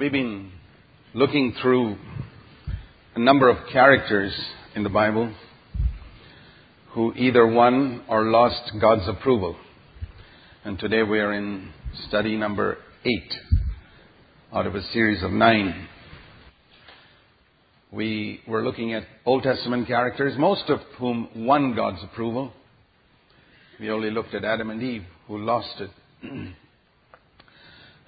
[0.00, 0.50] We've been
[1.12, 1.98] looking through
[3.16, 4.32] a number of characters
[4.74, 5.30] in the Bible
[6.92, 9.56] who either won or lost God's approval.
[10.64, 11.74] And today we are in
[12.08, 13.34] study number eight
[14.54, 15.86] out of a series of nine.
[17.92, 22.54] We were looking at Old Testament characters, most of whom won God's approval.
[23.78, 25.90] We only looked at Adam and Eve, who lost it.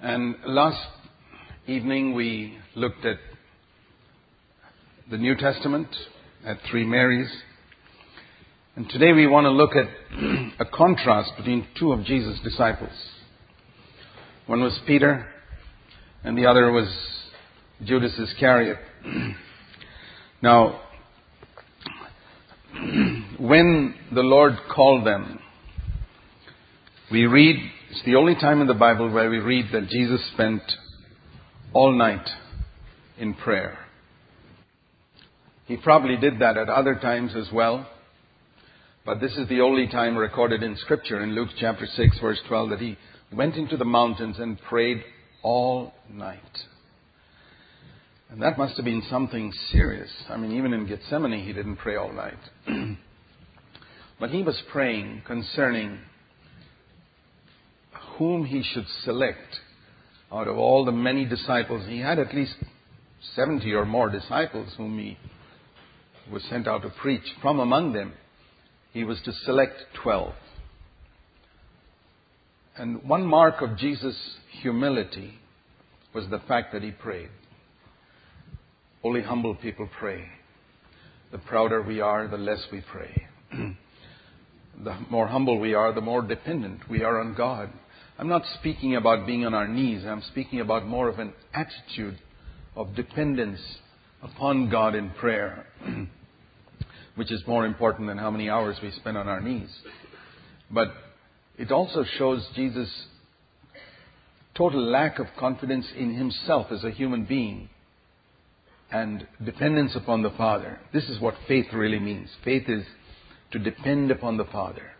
[0.01, 0.87] and last
[1.65, 3.15] evening we looked at
[5.09, 5.87] the New Testament,
[6.45, 7.31] at three Marys.
[8.75, 9.87] And today we want to look at
[10.59, 12.91] a contrast between two of Jesus' disciples.
[14.45, 15.25] One was Peter,
[16.25, 16.89] and the other was
[17.85, 18.79] Judas Iscariot.
[20.41, 20.81] now,
[23.39, 25.39] when the Lord called them,
[27.09, 27.55] we read,
[27.89, 30.61] it's the only time in the Bible where we read that Jesus spent
[31.73, 32.27] all night
[33.17, 33.77] in prayer.
[35.65, 37.87] He probably did that at other times as well.
[39.05, 42.69] But this is the only time recorded in Scripture in Luke chapter 6, verse 12,
[42.69, 42.97] that he
[43.33, 45.03] went into the mountains and prayed
[45.41, 46.39] all night.
[48.29, 50.09] And that must have been something serious.
[50.29, 52.37] I mean, even in Gethsemane, he didn't pray all night.
[54.19, 55.99] but he was praying concerning
[58.17, 59.59] whom he should select
[60.33, 61.85] out of all the many disciples.
[61.87, 62.55] He had at least
[63.35, 65.17] 70 or more disciples whom he
[66.31, 67.23] was sent out to preach.
[67.41, 68.13] From among them,
[68.91, 70.33] he was to select 12.
[72.77, 74.17] And one mark of Jesus'
[74.61, 75.39] humility
[76.13, 77.29] was the fact that he prayed.
[79.03, 80.25] Only humble people pray.
[81.31, 83.27] The prouder we are, the less we pray.
[84.83, 87.69] the more humble we are, the more dependent we are on God.
[88.17, 90.03] I'm not speaking about being on our knees.
[90.05, 92.19] I'm speaking about more of an attitude
[92.75, 93.59] of dependence
[94.21, 95.65] upon God in prayer,
[97.15, 99.69] which is more important than how many hours we spend on our knees.
[100.69, 100.93] But
[101.57, 103.07] it also shows Jesus'
[104.55, 107.69] total lack of confidence in himself as a human being
[108.91, 110.79] and dependence upon the Father.
[110.93, 112.29] This is what faith really means.
[112.43, 112.83] Faith is
[113.51, 114.91] to depend upon the Father.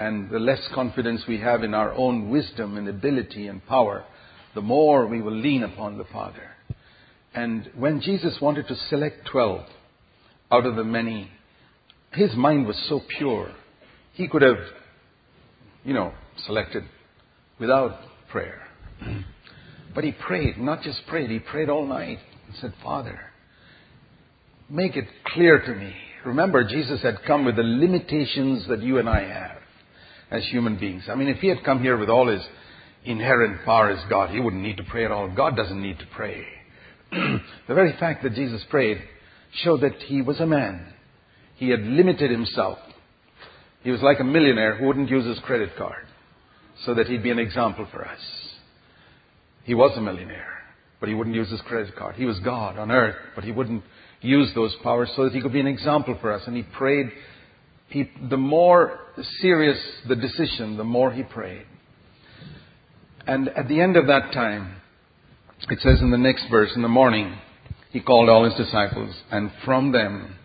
[0.00, 4.02] And the less confidence we have in our own wisdom and ability and power,
[4.54, 6.50] the more we will lean upon the Father.
[7.34, 9.60] And when Jesus wanted to select 12
[10.50, 11.30] out of the many,
[12.12, 13.52] his mind was so pure.
[14.14, 14.56] He could have,
[15.84, 16.14] you know,
[16.46, 16.84] selected
[17.58, 17.98] without
[18.30, 18.62] prayer.
[19.94, 23.20] But he prayed, not just prayed, he prayed all night and said, Father,
[24.70, 25.92] make it clear to me.
[26.24, 29.59] Remember, Jesus had come with the limitations that you and I have
[30.30, 31.04] as human beings.
[31.08, 32.42] I mean, if he had come here with all his
[33.04, 35.28] inherent power as God, he wouldn't need to pray at all.
[35.28, 36.44] God doesn't need to pray.
[37.10, 38.98] the very fact that Jesus prayed
[39.62, 40.86] showed that he was a man.
[41.56, 42.78] He had limited himself.
[43.82, 46.06] He was like a millionaire who wouldn't use his credit card
[46.84, 48.20] so that he'd be an example for us.
[49.64, 50.62] He was a millionaire,
[51.00, 52.16] but he wouldn't use his credit card.
[52.16, 53.82] He was God on earth, but he wouldn't
[54.20, 56.42] use those powers so that he could be an example for us.
[56.46, 57.10] And he prayed
[57.90, 59.00] he, the more
[59.40, 59.78] serious
[60.08, 61.66] the decision, the more he prayed.
[63.26, 64.76] And at the end of that time,
[65.68, 67.36] it says in the next verse, in the morning,
[67.90, 70.36] he called all his disciples, and from them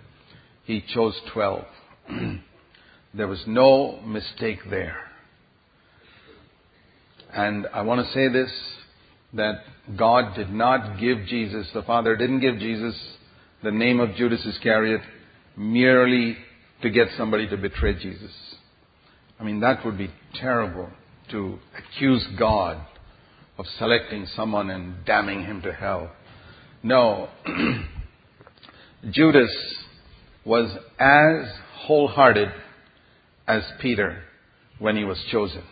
[0.66, 1.66] he chose twelve.
[3.14, 4.98] there was no mistake there.
[7.34, 8.52] And I want to say this
[9.34, 9.62] that
[9.98, 12.96] God did not give Jesus, the Father didn't give Jesus
[13.62, 15.02] the name of Judas Iscariot
[15.58, 16.38] merely
[16.85, 18.29] to get somebody to betray Jesus.
[19.40, 20.88] I mean, that would be terrible
[21.31, 22.78] to accuse God
[23.57, 26.12] of selecting someone and damning him to hell.
[26.84, 27.29] No.
[29.09, 29.50] Judas
[30.46, 32.50] was as wholehearted
[33.47, 34.22] as Peter
[34.78, 35.63] when he was chosen.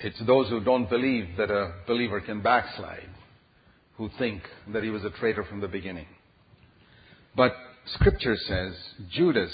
[0.00, 3.10] It's those who don't believe that a believer can backslide
[3.96, 4.42] who think
[4.72, 6.06] that he was a traitor from the beginning.
[7.36, 7.54] But
[7.86, 8.74] Scripture says
[9.10, 9.52] Judas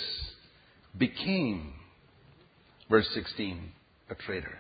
[0.96, 1.72] became,
[2.88, 3.72] verse 16,
[4.10, 4.58] a traitor.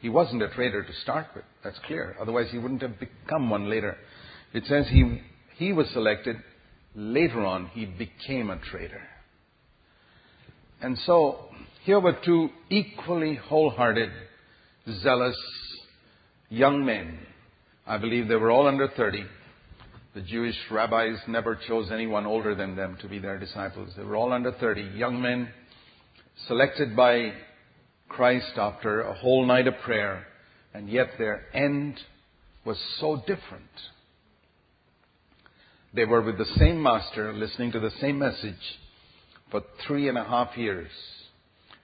[0.00, 2.16] He wasn't a traitor to start with, that's clear.
[2.20, 3.96] Otherwise, he wouldn't have become one later.
[4.54, 5.20] It says he,
[5.56, 6.36] he was selected.
[6.94, 9.02] Later on, he became a traitor.
[10.80, 11.50] And so,
[11.84, 14.10] here were two equally wholehearted,
[15.02, 15.36] zealous
[16.48, 17.18] young men.
[17.86, 19.24] I believe they were all under 30
[20.14, 23.90] the Jewish rabbis never chose anyone older than them to be their disciples.
[23.96, 25.48] They were all under 30, young men
[26.48, 27.32] selected by
[28.08, 30.26] Christ after a whole night of prayer
[30.74, 31.98] and yet their end
[32.64, 33.64] was so different.
[35.92, 38.54] They were with the same master, listening to the same message
[39.50, 40.90] for three and a half years,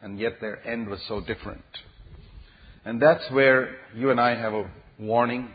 [0.00, 1.64] and yet their end was so different.
[2.84, 4.70] And that's where you and I have a
[5.00, 5.50] warning.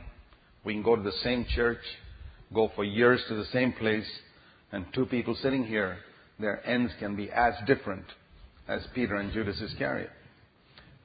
[0.65, 1.79] We can go to the same church,
[2.53, 4.07] go for years to the same place,
[4.71, 5.97] and two people sitting here,
[6.39, 8.05] their ends can be as different
[8.67, 10.09] as Peter and Judas Iscariot.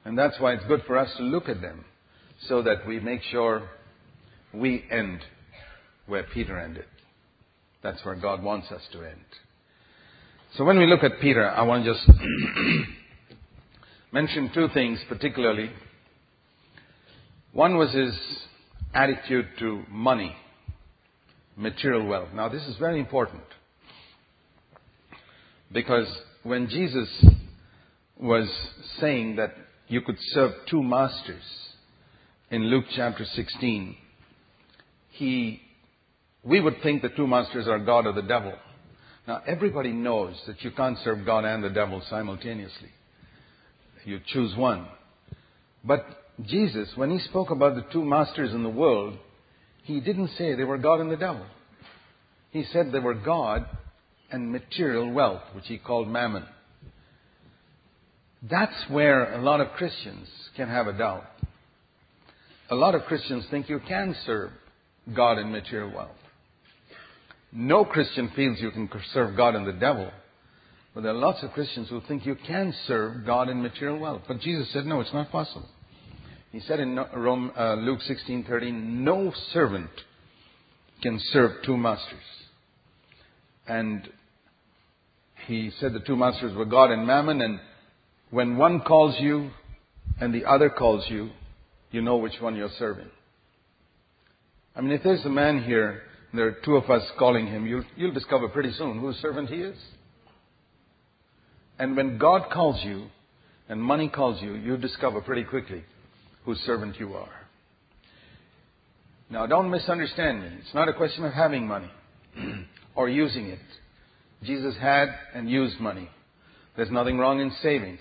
[0.05, 1.83] And that's why it's good for us to look at them
[2.47, 3.67] so that we make sure
[4.53, 5.19] we end
[6.05, 6.85] where Peter ended.
[7.83, 9.19] That's where God wants us to end.
[10.55, 12.09] So when we look at Peter, I want to just
[14.11, 15.71] mention two things particularly.
[17.51, 18.13] One was his
[18.93, 20.35] attitude to money,
[21.57, 22.29] material wealth.
[22.33, 23.43] Now this is very important.
[25.71, 26.07] Because
[26.43, 27.09] when Jesus
[28.17, 28.49] was
[28.99, 29.53] saying that
[29.87, 31.43] you could serve two masters
[32.49, 33.95] in Luke chapter 16,
[35.11, 35.61] he,
[36.43, 38.53] we would think the two masters are God or the devil.
[39.27, 42.89] Now everybody knows that you can't serve God and the devil simultaneously.
[44.05, 44.87] You choose one.
[45.83, 46.05] But
[46.45, 49.17] Jesus, when he spoke about the two masters in the world,
[49.87, 51.45] he didn't say they were God and the devil.
[52.51, 53.65] He said they were God
[54.29, 56.43] and material wealth, which he called mammon.
[58.43, 61.23] That's where a lot of Christians can have a doubt.
[62.69, 64.51] A lot of Christians think you can serve
[65.15, 66.11] God and material wealth.
[67.53, 70.11] No Christian feels you can serve God and the devil.
[70.93, 74.23] But there are lots of Christians who think you can serve God in material wealth.
[74.27, 75.69] But Jesus said, no, it's not possible.
[76.51, 79.89] He said in Rome, uh, Luke 16:30, no servant
[81.01, 82.23] can serve two masters.
[83.67, 84.07] And
[85.45, 87.59] he said the two masters were God and Mammon, and
[88.31, 89.51] when one calls you
[90.19, 91.29] and the other calls you,
[91.91, 93.09] you know which one you're serving.
[94.75, 97.65] I mean, if there's a man here, and there are two of us calling him,
[97.65, 99.77] you'll, you'll discover pretty soon whose servant he is.
[101.79, 103.07] And when God calls you
[103.69, 105.83] and money calls you, you discover pretty quickly
[106.47, 107.41] whose servant you are.
[109.29, 110.47] Now, don't misunderstand me.
[110.61, 111.91] It's not a question of having money
[112.95, 113.59] or using it.
[114.43, 116.09] Jesus had and used money.
[116.77, 117.99] There's nothing wrong in savings.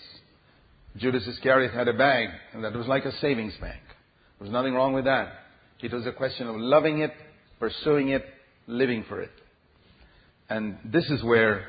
[0.97, 3.81] Judas Iscariot had a bag, and that was like a savings bank.
[4.39, 5.33] There was nothing wrong with that.
[5.81, 7.13] It was a question of loving it,
[7.59, 8.25] pursuing it,
[8.69, 9.33] living for it.
[10.49, 11.67] And this is where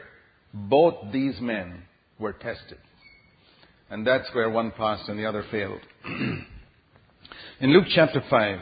[0.53, 1.85] both these men
[2.19, 2.77] were tested.
[3.89, 5.81] And that's where one passed and the other failed.
[7.59, 8.59] in Luke chapter 5,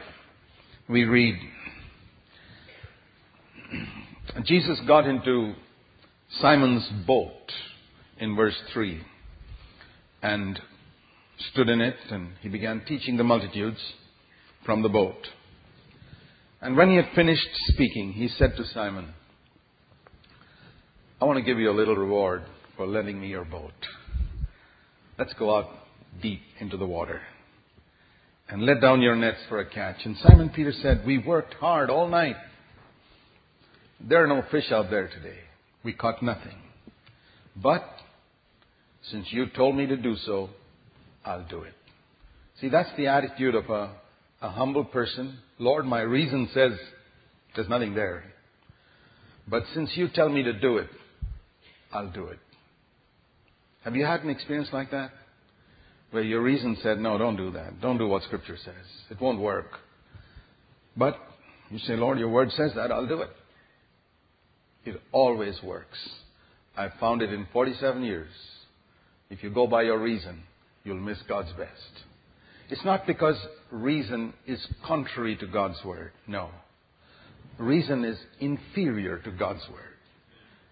[0.87, 1.35] we read
[4.45, 5.53] Jesus got into
[6.39, 7.51] Simon's boat
[8.19, 9.01] in verse 3
[10.21, 10.61] and
[11.51, 13.79] stood in it, and he began teaching the multitudes
[14.65, 15.27] from the boat.
[16.61, 19.13] And when he had finished speaking, he said to Simon,
[21.19, 22.43] I want to give you a little reward
[22.77, 23.73] for lending me your boat.
[25.17, 25.69] Let's go out
[26.21, 27.21] deep into the water
[28.49, 29.97] and let down your nets for a catch.
[30.05, 32.35] And Simon Peter said, We worked hard all night.
[33.99, 35.39] There are no fish out there today.
[35.83, 36.57] We caught nothing.
[37.55, 37.83] But
[39.09, 40.49] since you told me to do so,
[41.23, 41.73] I'll do it.
[42.61, 43.91] See, that's the attitude of a,
[44.41, 45.39] a humble person.
[45.57, 46.71] Lord, my reason says
[47.55, 48.23] there's nothing there.
[49.47, 50.89] But since you tell me to do it,
[51.91, 52.39] I'll do it.
[53.83, 55.11] Have you had an experience like that?
[56.15, 57.81] Where your reason said, no, don't do that.
[57.81, 58.85] Don't do what Scripture says.
[59.09, 59.65] It won't work.
[60.95, 61.17] But
[61.69, 63.29] you say, Lord, your word says that, I'll do it.
[64.85, 65.97] It always works.
[66.77, 68.31] I've found it in 47 years.
[69.29, 70.43] If you go by your reason,
[70.85, 72.05] you'll miss God's best.
[72.69, 73.35] It's not because
[73.69, 76.13] reason is contrary to God's word.
[76.27, 76.49] No.
[77.57, 79.97] Reason is inferior to God's word.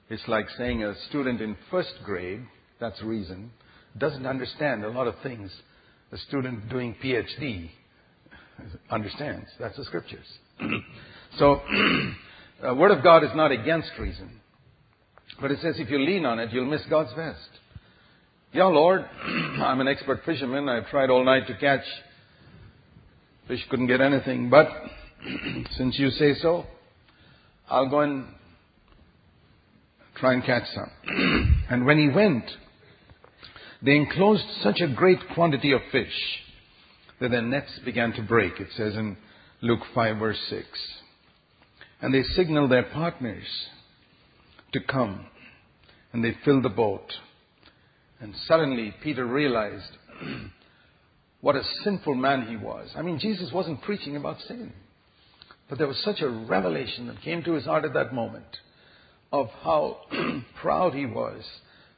[0.10, 2.46] It's like saying a student in first grade,
[2.80, 3.52] that's reason,
[3.98, 5.52] doesn't understand a lot of things
[6.12, 7.70] a student doing PhD
[8.90, 9.48] understands.
[9.60, 10.26] That's the scriptures.
[11.40, 11.62] so,
[12.62, 14.40] the uh, Word of God is not against reason.
[15.42, 17.40] But it says if you lean on it, you'll miss God's best.
[18.52, 20.70] Yeah, Lord, I'm an expert fisherman.
[20.70, 21.84] I've tried all night to catch.
[23.48, 24.50] Fish couldn't get anything.
[24.50, 24.68] But
[25.72, 26.66] since you say so,
[27.68, 28.28] I'll go and
[30.16, 31.64] try and catch some.
[31.70, 32.46] and when he went,
[33.84, 36.14] they enclosed such a great quantity of fish
[37.20, 38.60] that their nets began to break.
[38.60, 39.18] It says in
[39.62, 40.66] Luke 5 verse 6.
[42.02, 43.46] And they signaled their partners
[44.74, 45.26] to come.
[46.12, 47.12] And they filled the boat
[48.24, 49.98] and suddenly Peter realized
[51.42, 52.90] what a sinful man he was.
[52.96, 54.72] I mean, Jesus wasn't preaching about sin.
[55.70, 58.46] But there was such a revelation that came to his heart at that moment
[59.34, 59.98] of how
[60.62, 61.44] proud he was,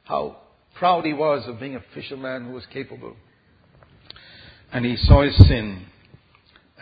[0.02, 0.38] how
[0.78, 3.16] proud he was of being a fisherman who was capable.
[4.72, 5.86] And he saw his sin.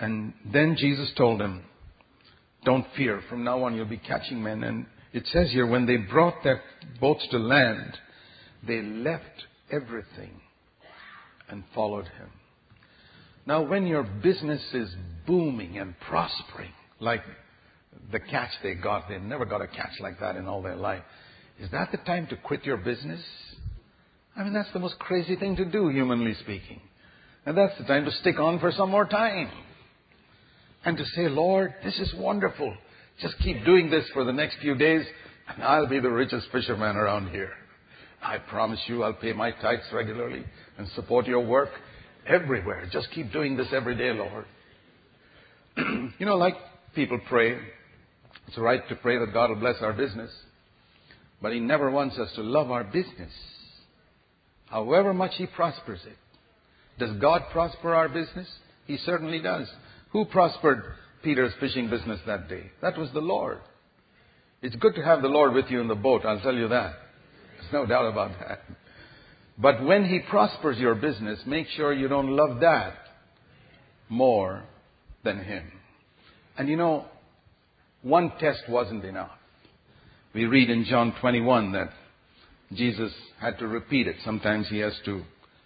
[0.01, 1.65] And then Jesus told him,
[2.65, 3.23] Don't fear.
[3.29, 4.65] From now on, you'll be catching men.
[4.65, 6.61] And it says here, when they brought their
[7.01, 7.97] boats to land,
[8.67, 10.41] they left everything
[11.49, 12.31] and followed him.
[13.47, 14.93] Now, when your business is
[15.27, 17.23] booming and prospering, like
[18.11, 21.03] the catch they got, they never got a catch like that in all their life.
[21.61, 23.21] Is that the time to quit your business?
[24.37, 26.81] I mean, that's the most crazy thing to do, humanly speaking.
[27.47, 29.51] And that's the time to stick on for some more time.
[30.85, 32.75] And to say, Lord, this is wonderful.
[33.21, 35.07] Just keep doing this for the next few days,
[35.49, 37.53] and I'll be the richest fisherman around here.
[38.23, 40.45] I promise you I'll pay my tithes regularly
[40.79, 41.71] and support your work
[42.27, 42.89] everywhere.
[42.91, 44.47] Just keep doing this every day, Lord.
[46.19, 46.55] you know, like
[46.95, 47.59] people pray,
[48.49, 50.31] it's right to pray that God will bless our business,
[51.41, 53.33] but He never wants us to love our business,
[54.75, 56.17] however much He prospers it.
[56.99, 58.49] Does God prosper our business?
[58.87, 59.69] He certainly does.
[60.11, 60.83] Who prospered
[61.23, 62.73] Peter's fishing business that day?
[62.83, 63.59] That was the Lord.
[64.63, 66.95] It's good to have the Lord with you in the boat, I'll tell you that.
[67.61, 68.63] There's no doubt about that.
[69.57, 72.97] But when He prospers your business, make sure you don't love that
[74.09, 74.65] more
[75.23, 75.71] than Him.
[76.59, 77.05] And you know,
[78.03, 79.31] one test wasn't enough.
[80.35, 81.91] We read in John 21 that
[82.75, 84.17] Jesus had to repeat it.
[84.25, 85.23] Sometimes he has to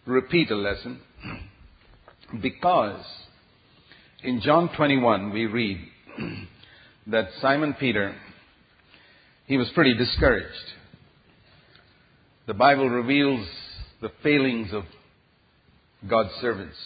[0.06, 1.00] repeat a lesson
[2.42, 3.04] because
[4.22, 5.78] in John 21 we read
[7.06, 8.14] that Simon Peter
[9.46, 10.72] he was pretty discouraged.
[12.46, 13.46] The Bible reveals
[14.02, 14.84] the failings of
[16.08, 16.76] God's servants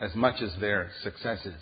[0.00, 1.54] as much as their successes.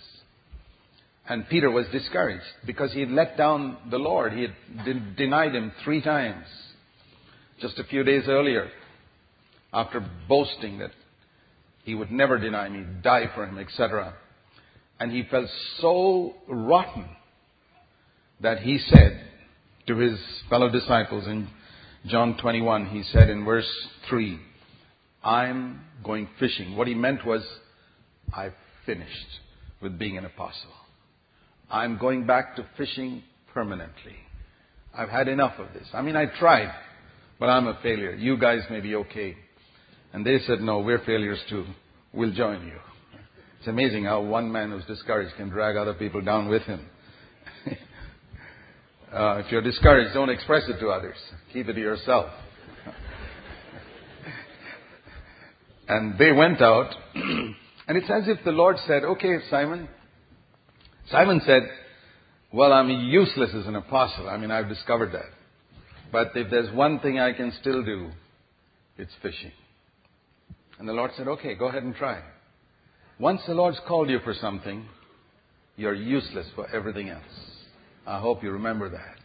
[1.28, 4.32] And Peter was discouraged because he had let down the Lord.
[4.32, 6.46] He had de- denied him three times
[7.60, 8.70] just a few days earlier
[9.72, 10.90] after boasting that
[11.84, 14.14] he would never deny me, die for him, etc.
[14.98, 15.48] And he felt
[15.78, 17.06] so rotten
[18.40, 19.24] that he said
[19.86, 21.48] to his fellow disciples in
[22.06, 23.68] John 21, he said in verse
[24.08, 24.38] 3,
[25.22, 26.76] I'm going fishing.
[26.76, 27.42] What he meant was,
[28.32, 28.54] I've
[28.86, 29.40] finished
[29.82, 30.70] with being an apostle.
[31.70, 34.16] I'm going back to fishing permanently.
[34.94, 35.86] I've had enough of this.
[35.92, 36.72] I mean, I tried,
[37.40, 38.14] but I'm a failure.
[38.14, 39.34] You guys may be okay.
[40.12, 41.64] And they said, no, we're failures too.
[42.12, 42.76] We'll join you.
[43.58, 46.86] It's amazing how one man who's discouraged can drag other people down with him.
[49.12, 51.16] uh, if you're discouraged, don't express it to others.
[51.52, 52.30] Keep it to yourself.
[55.88, 57.54] and they went out, and
[57.88, 59.88] it's as if the Lord said, okay, Simon,
[61.10, 61.62] Simon said,
[62.52, 64.28] Well, I'm useless as an apostle.
[64.28, 65.39] I mean, I've discovered that.
[66.12, 68.10] But if there's one thing I can still do,
[68.96, 69.52] it's fishing.
[70.78, 72.20] And the Lord said, Okay, go ahead and try.
[73.18, 74.86] Once the Lord's called you for something,
[75.76, 77.22] you're useless for everything else.
[78.06, 79.16] I hope you remember that.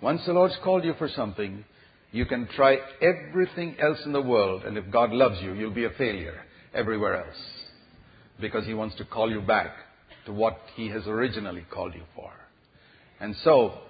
[0.00, 1.64] Once the Lord's called you for something,
[2.12, 5.84] you can try everything else in the world, and if God loves you, you'll be
[5.84, 6.40] a failure
[6.74, 7.36] everywhere else.
[8.40, 9.70] Because He wants to call you back
[10.26, 12.32] to what He has originally called you for.
[13.20, 13.80] And so,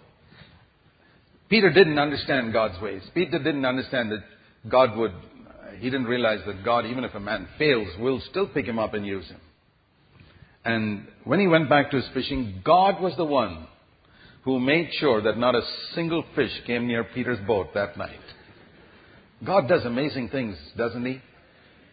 [1.51, 3.03] Peter didn't understand God's ways.
[3.13, 4.23] Peter didn't understand that
[4.71, 5.13] God would,
[5.79, 8.95] he didn't realize that God, even if a man fails, will still pick him up
[8.95, 9.41] and use him.
[10.65, 13.67] And when he went back to his fishing, God was the one
[14.45, 15.63] who made sure that not a
[15.95, 18.21] single fish came near Peter's boat that night.
[19.45, 21.21] God does amazing things, doesn't he?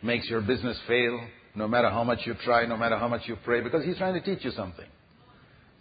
[0.04, 1.20] Makes your business fail,
[1.56, 4.14] no matter how much you try, no matter how much you pray, because He's trying
[4.14, 4.86] to teach you something.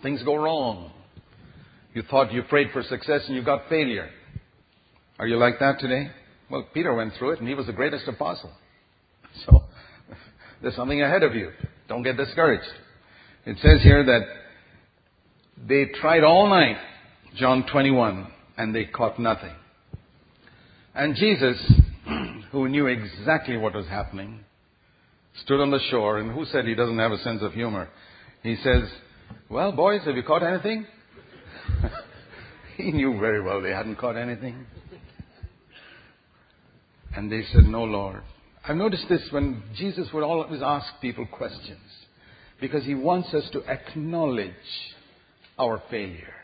[0.02, 0.92] Things go wrong.
[1.96, 4.10] You thought you prayed for success and you got failure.
[5.18, 6.10] Are you like that today?
[6.50, 8.52] Well, Peter went through it and he was the greatest apostle.
[9.46, 9.64] So,
[10.60, 11.52] there's something ahead of you.
[11.88, 12.68] Don't get discouraged.
[13.46, 14.20] It says here that
[15.66, 16.76] they tried all night,
[17.34, 19.54] John 21, and they caught nothing.
[20.94, 21.56] And Jesus,
[22.52, 24.40] who knew exactly what was happening,
[25.44, 27.88] stood on the shore, and who said he doesn't have a sense of humor?
[28.42, 28.82] He says,
[29.48, 30.84] Well, boys, have you caught anything?
[32.82, 34.66] he knew very well they hadn't caught anything.
[37.14, 38.22] And they said, No, Lord.
[38.68, 41.80] I've noticed this when Jesus would always ask people questions
[42.60, 44.50] because he wants us to acknowledge
[45.58, 46.34] our failure.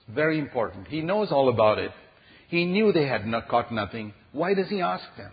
[0.00, 0.88] It's very important.
[0.88, 1.92] He knows all about it.
[2.48, 4.12] He knew they had not caught nothing.
[4.32, 5.30] Why does he ask them?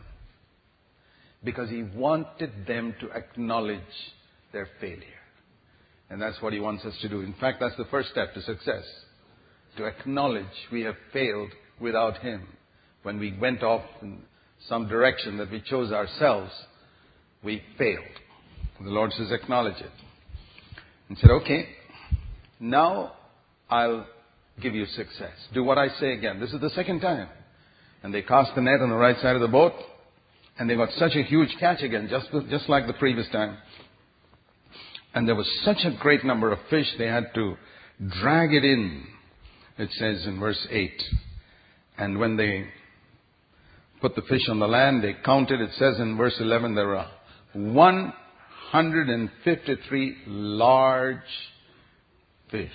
[1.44, 3.80] because he wanted them to acknowledge
[4.54, 5.02] their failure.
[6.10, 7.22] And that's what he wants us to do.
[7.22, 8.84] In fact, that's the first step to success.
[9.78, 11.50] To acknowledge we have failed
[11.80, 12.48] without him.
[13.04, 14.20] When we went off in
[14.68, 16.52] some direction that we chose ourselves,
[17.44, 18.04] we failed.
[18.84, 19.92] The Lord says, acknowledge it.
[21.10, 21.68] And said, okay,
[22.60, 23.14] now
[23.70, 24.06] I'll
[24.62, 25.34] give you success.
[25.54, 26.40] Do what I say again.
[26.40, 27.30] This is the second time.
[28.04, 29.74] And they cast the net on the right side of the boat,
[30.58, 33.58] and they got such a huge catch again, just, just like the previous time.
[35.14, 37.56] And there was such a great number of fish, they had to
[38.22, 39.04] drag it in,
[39.78, 41.04] it says in verse 8.
[41.98, 42.68] And when they
[44.02, 47.06] put the fish on the land, they counted, it says in verse 11, there were
[47.54, 51.18] 153 large
[52.50, 52.72] fish.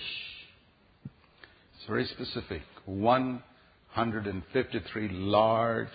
[1.75, 2.61] It's very specific.
[2.85, 5.87] 153 large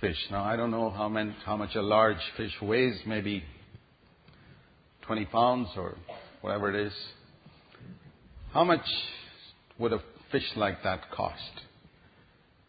[0.00, 0.16] fish.
[0.30, 3.42] Now, I don't know how, many, how much a large fish weighs, maybe
[5.02, 5.96] 20 pounds or
[6.40, 6.94] whatever it is.
[8.52, 8.84] How much
[9.78, 10.00] would a
[10.30, 11.40] fish like that cost?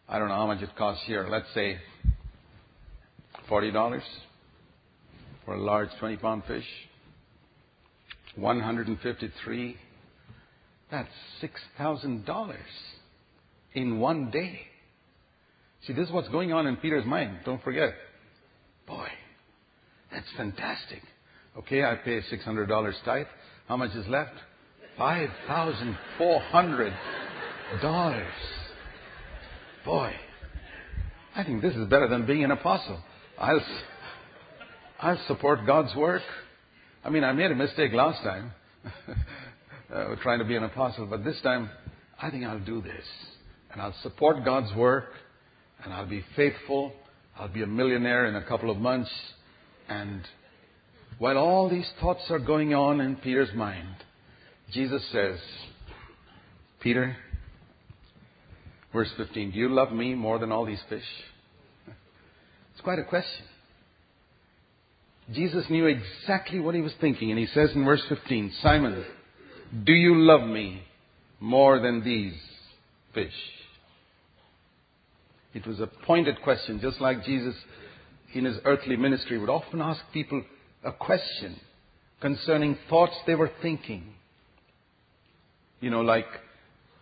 [0.08, 1.26] I don't know how much it costs here.
[1.28, 1.78] Let's say
[3.50, 4.00] $40
[5.44, 6.64] for a large 20 pound fish.
[8.36, 9.76] 153.
[10.90, 11.08] That's
[11.78, 12.54] $6,000
[13.74, 14.60] in one day.
[15.86, 17.38] See, this is what's going on in Peter's mind.
[17.44, 17.90] Don't forget.
[18.86, 19.08] Boy,
[20.12, 21.02] that's fantastic.
[21.58, 23.26] Okay, I pay $600 tithe.
[23.66, 24.34] How much is left?
[24.98, 26.94] $5,400.
[29.84, 30.12] Boy,
[31.34, 32.98] I think this is better than being an apostle.
[33.38, 33.60] I'll,
[35.00, 36.22] I'll support God's work.
[37.04, 38.52] I mean, I made a mistake last time,
[39.94, 41.68] uh, trying to be an apostle, but this time,
[42.20, 43.04] I think I'll do this.
[43.72, 45.12] And I'll support God's work,
[45.84, 46.92] and I'll be faithful.
[47.38, 49.10] I'll be a millionaire in a couple of months.
[49.88, 50.22] And
[51.18, 53.94] while all these thoughts are going on in Peter's mind,
[54.72, 55.38] Jesus says,
[56.80, 57.16] Peter,
[58.96, 61.04] Verse 15 Do you love me more than all these fish?
[62.72, 63.44] It's quite a question.
[65.32, 69.04] Jesus knew exactly what he was thinking, and he says in verse 15 Simon,
[69.84, 70.82] do you love me
[71.40, 72.32] more than these
[73.12, 73.34] fish?
[75.52, 77.54] It was a pointed question, just like Jesus
[78.32, 80.42] in his earthly ministry would often ask people
[80.82, 81.56] a question
[82.22, 84.14] concerning thoughts they were thinking.
[85.80, 86.26] You know, like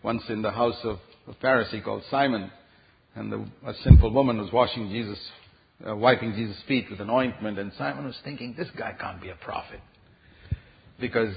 [0.02, 2.50] once in the house of a Pharisee called Simon,
[3.14, 5.18] and the, a sinful woman was washing Jesus,
[5.88, 9.30] uh, wiping Jesus' feet with an ointment, and Simon was thinking, this guy can't be
[9.30, 9.80] a prophet.
[11.00, 11.34] Because,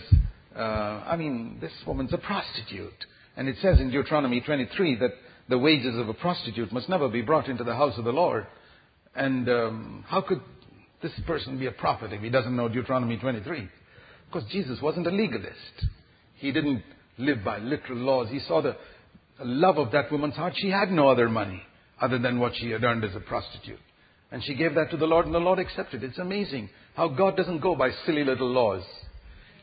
[0.56, 3.06] uh, I mean, this woman's a prostitute.
[3.36, 5.12] And it says in Deuteronomy 23 that
[5.48, 8.48] the wages of a prostitute must never be brought into the house of the Lord.
[9.16, 10.42] And um, how could
[11.04, 13.68] this person be a prophet if he doesn't know Deuteronomy 23?
[14.26, 15.86] Because Jesus wasn't a legalist.
[16.36, 16.84] He didn't
[17.18, 18.30] live by literal laws.
[18.30, 18.76] He saw the
[19.40, 20.54] love of that woman's heart.
[20.56, 21.62] She had no other money
[22.02, 23.80] other than what she had earned as a prostitute.
[24.32, 26.04] And she gave that to the Lord, and the Lord accepted.
[26.04, 28.84] It's amazing how God doesn't go by silly little laws.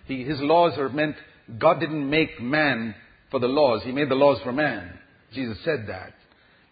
[0.06, 1.16] He, his laws are meant,
[1.58, 2.94] God didn't make man
[3.30, 4.98] for the laws, He made the laws for man.
[5.32, 6.14] Jesus said that.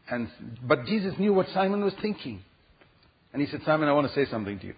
[0.09, 0.29] And,
[0.63, 2.43] but Jesus knew what Simon was thinking.
[3.33, 4.75] And he said, Simon, I want to say something to you.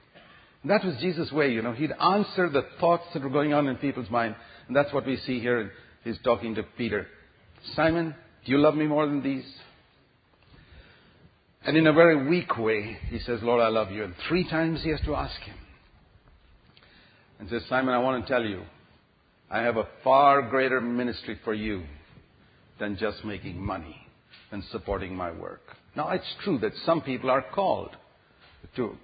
[0.62, 1.72] And that was Jesus' way, you know.
[1.72, 4.34] He'd answer the thoughts that were going on in people's mind.
[4.66, 5.72] And that's what we see here.
[6.04, 7.06] He's talking to Peter.
[7.74, 8.14] Simon,
[8.44, 9.44] do you love me more than these?
[11.66, 14.04] And in a very weak way, he says, Lord, I love you.
[14.04, 15.56] And three times he has to ask him.
[17.40, 18.62] And says, Simon, I want to tell you,
[19.50, 21.84] I have a far greater ministry for you
[22.78, 23.96] than just making money
[24.52, 25.62] and supporting my work.
[25.96, 27.96] Now, it's true that some people are called
[28.76, 28.94] to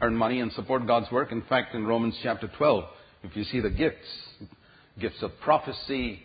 [0.00, 1.30] earn money and support God's work.
[1.30, 2.84] In fact, in Romans chapter 12,
[3.22, 4.06] if you see the gifts,
[4.98, 6.20] gifts of prophecy,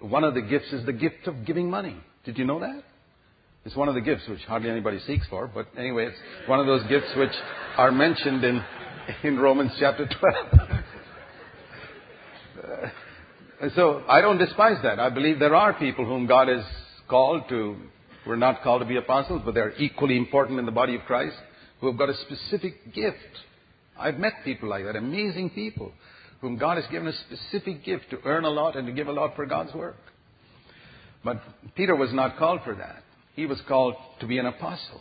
[0.00, 1.96] one of the gifts is the gift of giving money.
[2.24, 2.82] Did you know that?
[3.64, 6.66] It's one of the gifts which hardly anybody seeks for, but anyway, it's one of
[6.66, 7.32] those gifts which
[7.76, 8.62] are mentioned in,
[9.24, 10.46] in Romans chapter 12.
[12.64, 15.00] uh, so I don't despise that.
[15.00, 16.64] I believe there are people whom God has
[17.08, 17.76] called to,
[18.24, 21.00] who are not called to be apostles, but they're equally important in the body of
[21.02, 21.36] Christ,
[21.80, 23.16] who have got a specific gift.
[23.98, 25.92] I've met people like that, amazing people
[26.40, 29.12] whom God has given a specific gift to earn a lot and to give a
[29.12, 29.96] lot for God's work.
[31.24, 31.42] But
[31.74, 33.02] Peter was not called for that.
[33.34, 35.00] He was called to be an apostle.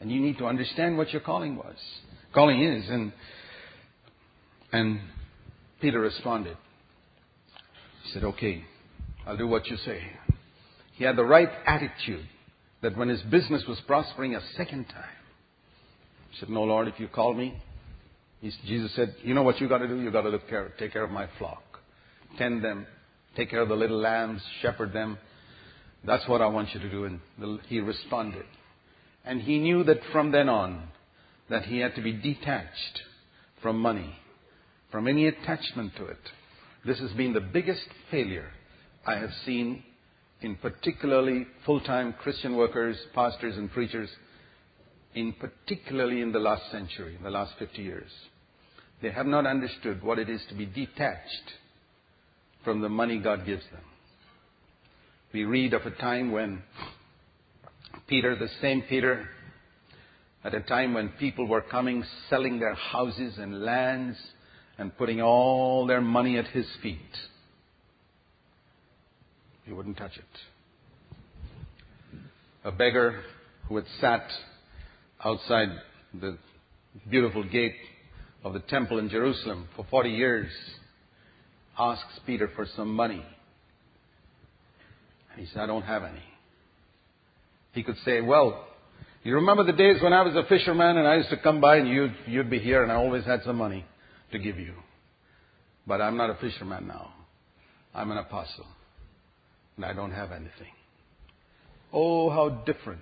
[0.00, 1.76] And you need to understand what your calling was.
[2.34, 2.88] Calling is.
[2.88, 3.12] And,
[4.72, 5.00] and
[5.80, 6.56] Peter responded.
[8.04, 8.64] He said, Okay,
[9.26, 10.00] I'll do what you say.
[10.92, 12.26] He had the right attitude
[12.82, 15.04] that when his business was prospering a second time,
[16.30, 17.60] He said, No, Lord, if you call me,
[18.66, 20.00] Jesus said, You know what you got to do?
[20.00, 21.62] You got to care, take care of my flock,
[22.38, 22.86] tend them,
[23.36, 25.18] take care of the little lambs, shepherd them.
[26.04, 27.04] That's what I want you to do.
[27.04, 27.20] And
[27.68, 28.46] he responded.
[29.24, 30.88] And he knew that from then on,
[31.50, 33.00] that he had to be detached
[33.62, 34.14] from money,
[34.90, 36.18] from any attachment to it.
[36.84, 38.50] This has been the biggest failure
[39.04, 39.82] I have seen
[40.40, 44.08] in particularly full-time Christian workers, pastors and preachers,
[45.14, 48.10] in particularly in the last century, in the last 50 years.
[49.02, 51.52] They have not understood what it is to be detached
[52.64, 53.82] from the money God gives them.
[55.32, 56.62] We read of a time when
[58.06, 59.28] Peter, the same Peter,
[60.44, 64.16] at a time when people were coming, selling their houses and lands
[64.78, 66.98] and putting all their money at his feet.
[69.64, 70.24] He wouldn't touch it.
[72.64, 73.22] A beggar
[73.68, 74.26] who had sat
[75.24, 75.68] outside
[76.14, 76.38] the
[77.10, 77.74] beautiful gate
[78.46, 80.48] of the temple in Jerusalem for 40 years
[81.76, 83.24] asks Peter for some money.
[85.32, 86.22] And he said, I don't have any.
[87.72, 88.64] He could say, Well,
[89.24, 91.78] you remember the days when I was a fisherman and I used to come by
[91.78, 93.84] and you'd, you'd be here and I always had some money
[94.30, 94.74] to give you.
[95.84, 97.12] But I'm not a fisherman now.
[97.94, 98.66] I'm an apostle.
[99.74, 100.72] And I don't have anything.
[101.92, 103.00] Oh, how different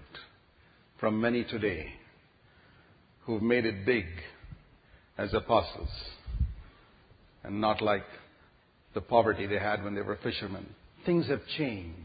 [0.98, 1.92] from many today
[3.26, 4.06] who've made it big
[5.16, 5.88] as apostles
[7.42, 8.04] and not like
[8.94, 10.66] the poverty they had when they were fishermen.
[11.04, 11.98] Things have changed.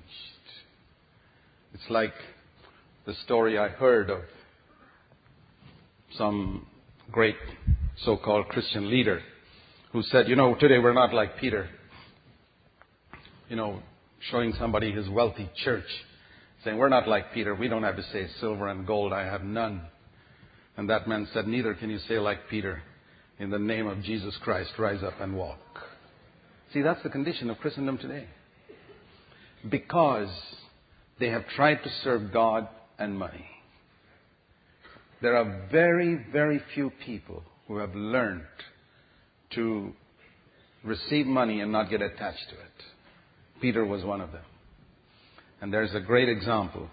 [1.73, 2.13] It's like
[3.05, 4.21] the story I heard of
[6.17, 6.65] some
[7.11, 7.37] great
[8.03, 9.21] so-called Christian leader
[9.91, 11.69] who said, you know, today we're not like Peter.
[13.47, 13.81] You know,
[14.31, 15.85] showing somebody his wealthy church,
[16.63, 17.55] saying, we're not like Peter.
[17.55, 19.13] We don't have to say silver and gold.
[19.13, 19.81] I have none.
[20.77, 22.83] And that man said, neither can you say like Peter.
[23.39, 25.59] In the name of Jesus Christ, rise up and walk.
[26.73, 28.25] See, that's the condition of Christendom today.
[29.69, 30.29] Because
[31.19, 33.45] they have tried to serve God and money.
[35.21, 38.43] There are very, very few people who have learned
[39.51, 39.93] to
[40.83, 42.83] receive money and not get attached to it.
[43.61, 44.43] Peter was one of them.
[45.61, 46.89] And there's a great example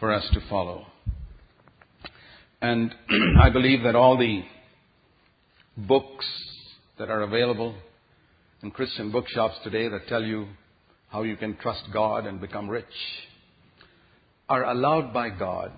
[0.00, 0.86] for us to follow.
[2.60, 2.92] And
[3.40, 4.42] I believe that all the
[5.76, 6.26] books
[6.98, 7.74] that are available
[8.62, 10.46] in Christian bookshops today that tell you
[11.08, 12.84] how you can trust God and become rich
[14.48, 15.72] are allowed by God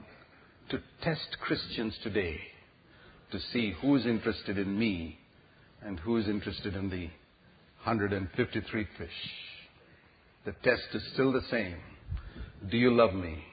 [0.71, 2.39] to test Christians today
[3.31, 5.19] to see who is interested in me
[5.83, 7.09] and who is interested in the
[7.85, 9.09] 153 fish.
[10.45, 11.77] The test is still the same.
[12.71, 13.45] Do you love me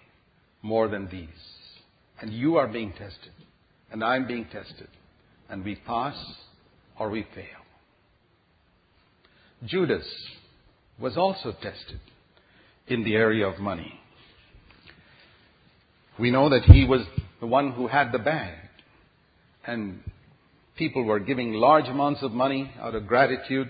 [0.62, 1.30] more than these?
[2.22, 3.34] And you are being tested,
[3.92, 4.88] and I'm being tested,
[5.54, 6.16] and we pass
[7.00, 7.46] or we fail.
[9.64, 10.04] Judas
[11.00, 12.00] was also tested
[12.88, 13.94] in the area of money.
[16.20, 17.02] We know that he was
[17.40, 18.56] the one who had the bag.
[19.68, 20.00] And
[20.76, 23.68] people were giving large amounts of money out of gratitude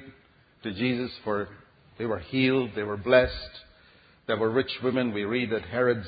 [0.64, 1.50] to Jesus for
[1.98, 3.34] they were healed, they were blessed.
[4.26, 5.14] There were rich women.
[5.14, 6.08] We read that Herod's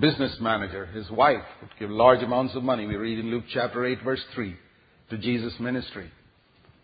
[0.00, 2.86] business manager, his wife, would give large amounts of money.
[2.86, 4.56] We read in Luke chapter 8, verse 3,
[5.10, 6.10] to Jesus' ministry.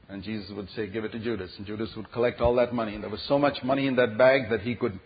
[0.08, 1.50] And Jesus would say, Give it to Judas.
[1.56, 2.94] And Judas would collect all that money.
[2.94, 4.98] And there was so much money in that bag that he could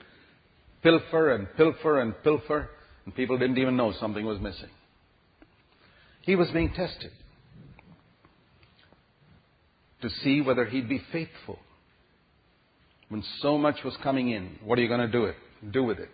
[0.83, 2.71] pilfer and pilfer and pilfer,
[3.05, 4.71] and people didn't even know something was missing.
[6.23, 7.11] He was being tested
[10.01, 11.59] to see whether he'd be faithful.
[13.09, 15.37] When so much was coming in, what are you going to do it?
[15.71, 16.09] Do with it?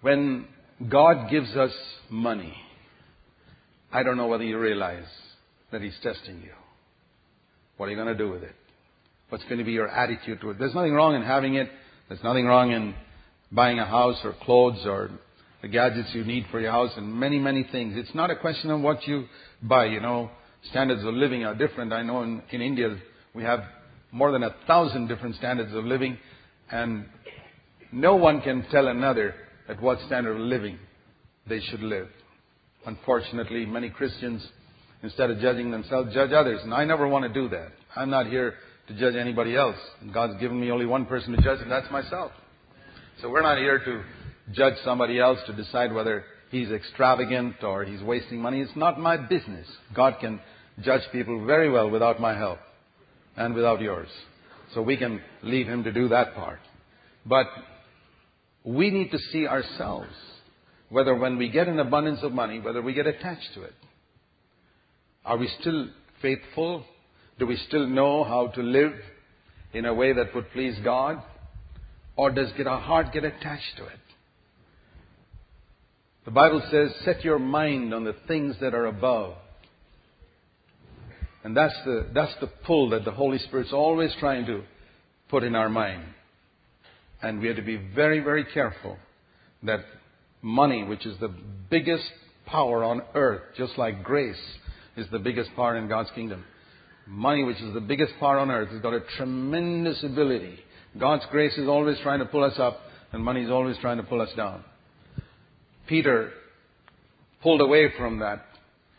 [0.00, 0.46] When
[0.88, 1.72] God gives us
[2.08, 2.54] money,
[3.92, 5.04] I don't know whether you realize
[5.72, 6.52] that He's testing you.
[7.76, 8.54] What are you going to do with it?
[9.28, 10.58] What's going to be your attitude to it?
[10.58, 11.70] There's nothing wrong in having it
[12.10, 12.92] there's nothing wrong in
[13.52, 15.12] buying a house or clothes or
[15.62, 17.94] the gadgets you need for your house and many, many things.
[17.96, 19.26] It's not a question of what you
[19.62, 19.84] buy.
[19.84, 20.28] You know,
[20.70, 21.92] standards of living are different.
[21.92, 22.96] I know in, in India
[23.32, 23.60] we have
[24.10, 26.18] more than a thousand different standards of living
[26.72, 27.06] and
[27.92, 29.36] no one can tell another
[29.70, 30.78] at what standard of living
[31.48, 32.08] they should live.
[32.86, 34.46] Unfortunately, many Christians,
[35.02, 36.60] instead of judging themselves, judge others.
[36.62, 37.68] And I never want to do that.
[37.94, 38.54] I'm not here
[38.88, 39.76] to judge anybody else.
[40.12, 42.32] God's given me only one person to judge, and that's myself.
[43.22, 44.02] So we're not here to
[44.52, 48.60] judge somebody else to decide whether he's extravagant or he's wasting money.
[48.60, 49.66] It's not my business.
[49.94, 50.40] God can
[50.82, 52.58] judge people very well without my help
[53.36, 54.08] and without yours.
[54.74, 56.60] So we can leave him to do that part.
[57.26, 57.46] But
[58.64, 60.14] we need to see ourselves
[60.90, 63.74] whether when we get an abundance of money, whether we get attached to it.
[65.24, 65.88] Are we still
[66.20, 66.84] faithful?
[67.38, 68.92] Do we still know how to live
[69.72, 71.22] in a way that would please God?
[72.16, 73.98] Or does our heart get attached to it?
[76.24, 79.34] The Bible says, set your mind on the things that are above.
[81.44, 84.62] And that's the, that's the pull that the Holy Spirit's always trying to
[85.30, 86.04] put in our mind.
[87.22, 88.96] And we have to be very, very careful
[89.62, 89.80] that
[90.42, 91.32] money, which is the
[91.70, 92.10] biggest
[92.46, 94.40] power on earth, just like grace
[94.96, 96.44] is the biggest power in God's kingdom.
[97.06, 100.58] Money, which is the biggest power on earth, has got a tremendous ability.
[100.98, 102.80] God's grace is always trying to pull us up,
[103.12, 104.64] and money is always trying to pull us down.
[105.86, 106.32] Peter
[107.42, 108.46] pulled away from that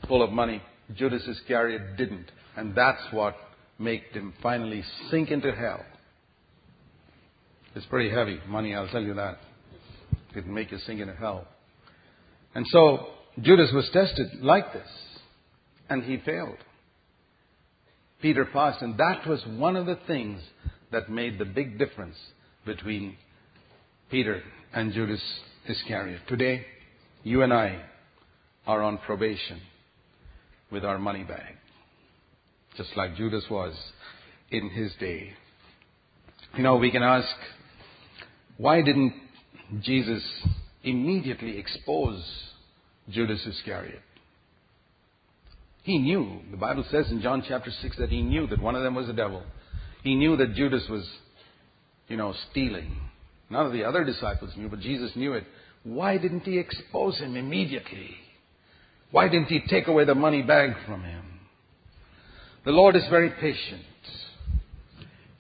[0.08, 0.62] pull of money.
[0.96, 2.32] Judas Iscariot didn't.
[2.58, 3.36] And that's what
[3.80, 5.84] made him finally sink into hell.
[7.76, 9.40] It's pretty heavy money, I'll tell you that.
[10.36, 11.48] It can make you sink in hell.
[12.54, 13.08] And so
[13.42, 14.88] Judas was tested like this,
[15.90, 16.58] and he failed.
[18.22, 20.42] Peter passed, and that was one of the things
[20.92, 22.16] that made the big difference
[22.66, 23.16] between
[24.10, 25.22] Peter and Judas
[25.68, 26.22] Iscariot.
[26.28, 26.66] Today,
[27.24, 27.82] you and I
[28.68, 29.62] are on probation
[30.72, 31.56] with our money bag,
[32.78, 33.74] just like Judas was
[34.52, 35.34] in his day.
[36.56, 37.28] You know, we can ask,
[38.58, 39.14] why didn't
[39.82, 40.24] Jesus
[40.84, 42.24] immediately expose
[43.10, 44.02] Judas Iscariot?
[45.84, 48.84] He knew, the Bible says in John chapter 6 that he knew that one of
[48.84, 49.42] them was the devil.
[50.04, 51.08] He knew that Judas was,
[52.08, 52.96] you know, stealing.
[53.50, 55.44] None of the other disciples knew, but Jesus knew it.
[55.84, 58.12] Why didn't he expose him immediately?
[59.10, 61.24] Why didn't he take away the money bag from him?
[62.64, 63.82] The Lord is very patient.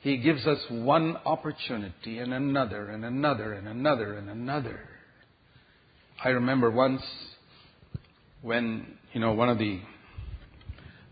[0.02, 4.80] He gives us one opportunity and another and another and another and another.
[6.24, 7.04] I remember once
[8.42, 9.80] when, you know, one of the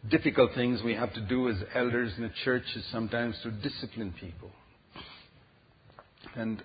[0.09, 4.13] difficult things we have to do as elders in the church is sometimes to discipline
[4.19, 4.49] people.
[6.35, 6.63] And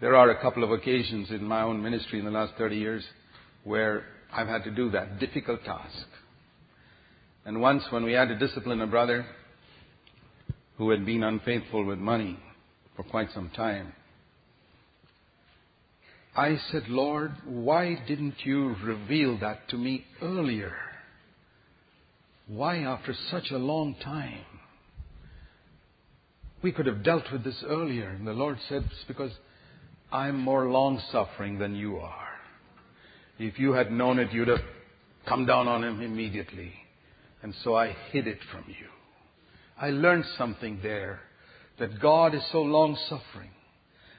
[0.00, 3.04] there are a couple of occasions in my own ministry in the last 30 years
[3.64, 6.06] where I've had to do that difficult task.
[7.44, 9.26] And once when we had to discipline a brother,
[10.80, 12.38] who had been unfaithful with money
[12.96, 13.92] for quite some time.
[16.34, 20.72] I said, Lord, why didn't you reveal that to me earlier?
[22.46, 24.46] Why after such a long time?
[26.62, 28.08] We could have dealt with this earlier.
[28.08, 29.32] And the Lord said, It's because
[30.10, 32.28] I'm more long suffering than you are.
[33.38, 34.64] If you had known it, you'd have
[35.28, 36.72] come down on him immediately.
[37.42, 38.86] And so I hid it from you.
[39.80, 41.20] I learned something there
[41.78, 43.50] that God is so long suffering.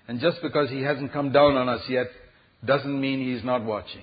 [0.08, 2.08] And just because He hasn't come down on us yet
[2.66, 4.02] doesn't mean He's not watching.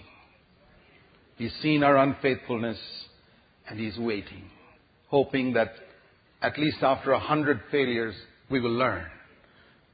[1.37, 2.79] He's seen our unfaithfulness
[3.69, 4.45] and He's waiting,
[5.09, 5.73] hoping that
[6.41, 8.15] at least after a hundred failures
[8.49, 9.05] we will learn.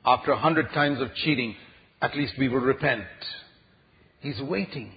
[0.04, 1.56] After a hundred times of cheating,
[2.02, 3.04] at least we will repent.
[4.20, 4.92] He's waiting.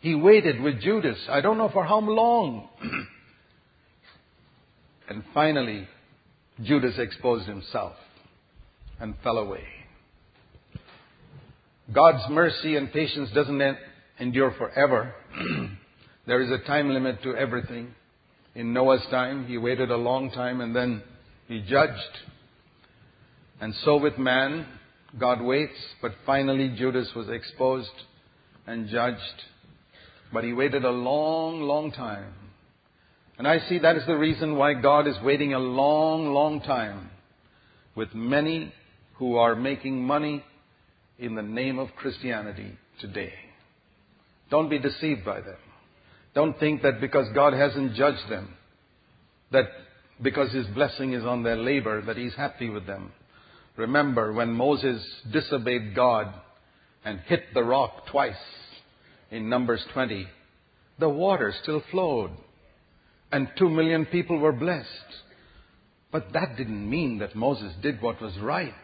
[0.00, 1.18] He waited with Judas.
[1.30, 2.68] I don't know for how long.
[5.10, 5.88] And finally,
[6.62, 7.94] Judas exposed himself
[9.00, 9.64] and fell away.
[11.92, 13.60] God's mercy and patience doesn't
[14.20, 15.12] endure forever.
[16.26, 17.92] there is a time limit to everything.
[18.54, 21.02] In Noah's time, he waited a long time and then
[21.48, 22.18] he judged.
[23.60, 24.64] And so with man,
[25.18, 27.90] God waits, but finally Judas was exposed
[28.68, 29.18] and judged.
[30.32, 32.32] But he waited a long, long time.
[33.40, 37.08] And I see that is the reason why God is waiting a long, long time
[37.94, 38.70] with many
[39.14, 40.44] who are making money
[41.18, 43.32] in the name of Christianity today.
[44.50, 45.56] Don't be deceived by them.
[46.34, 48.52] Don't think that because God hasn't judged them,
[49.52, 49.68] that
[50.20, 53.10] because His blessing is on their labor, that He's happy with them.
[53.78, 56.26] Remember when Moses disobeyed God
[57.06, 58.34] and hit the rock twice
[59.30, 60.26] in Numbers 20,
[60.98, 62.32] the water still flowed
[63.32, 64.88] and two million people were blessed.
[66.12, 68.74] But that didn't mean that Moses did what was right.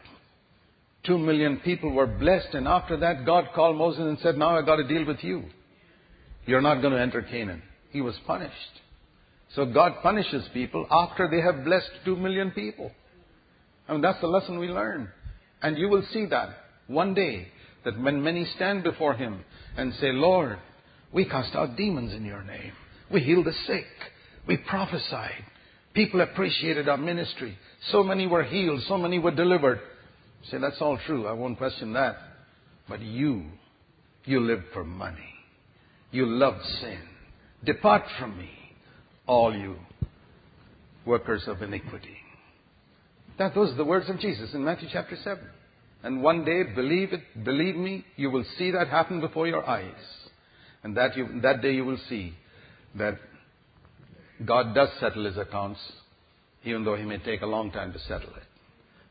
[1.05, 4.67] Two million people were blessed, and after that, God called Moses and said, Now I've
[4.67, 5.45] got to deal with you.
[6.47, 7.63] You're not going to enter Canaan.
[7.91, 8.53] He was punished.
[9.55, 12.91] So God punishes people after they have blessed two million people.
[13.89, 15.09] I mean, that's the lesson we learn.
[15.63, 16.51] And you will see that
[16.87, 17.49] one day,
[17.85, 19.45] that when many stand before Him
[19.77, 20.59] and say, Lord,
[21.13, 22.73] we cast out demons in your name.
[23.13, 23.87] We heal the sick.
[24.47, 25.45] We prophesied.
[25.95, 27.57] People appreciated our ministry.
[27.91, 28.83] So many were healed.
[28.87, 29.81] So many were delivered.
[30.51, 31.27] Say, that's all true.
[31.27, 32.17] I won't question that.
[32.89, 33.47] But you
[34.25, 35.35] You lived for money.
[36.11, 36.99] You loved sin.
[37.65, 38.51] Depart from me,
[39.27, 39.77] all you
[41.05, 42.17] workers of iniquity.
[43.39, 45.39] That those are the words of Jesus in Matthew chapter 7.
[46.03, 49.95] And one day, believe it, believe me, you will see that happen before your eyes.
[50.83, 52.35] And that, you, that day you will see
[52.97, 53.19] that
[54.45, 55.81] God does settle his accounts,
[56.65, 58.43] even though he may take a long time to settle it.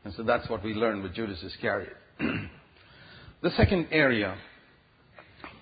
[0.04, 1.96] And so that's what we learn with Judas Iscariot.
[2.18, 4.36] the second area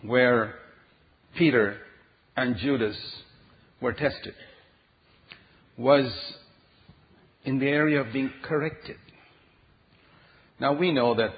[0.02, 0.54] where
[1.36, 1.78] Peter
[2.36, 2.96] and Judas
[3.80, 4.34] were tested
[5.78, 6.12] was
[7.44, 8.96] in the area of being corrected.
[10.60, 11.32] Now we know that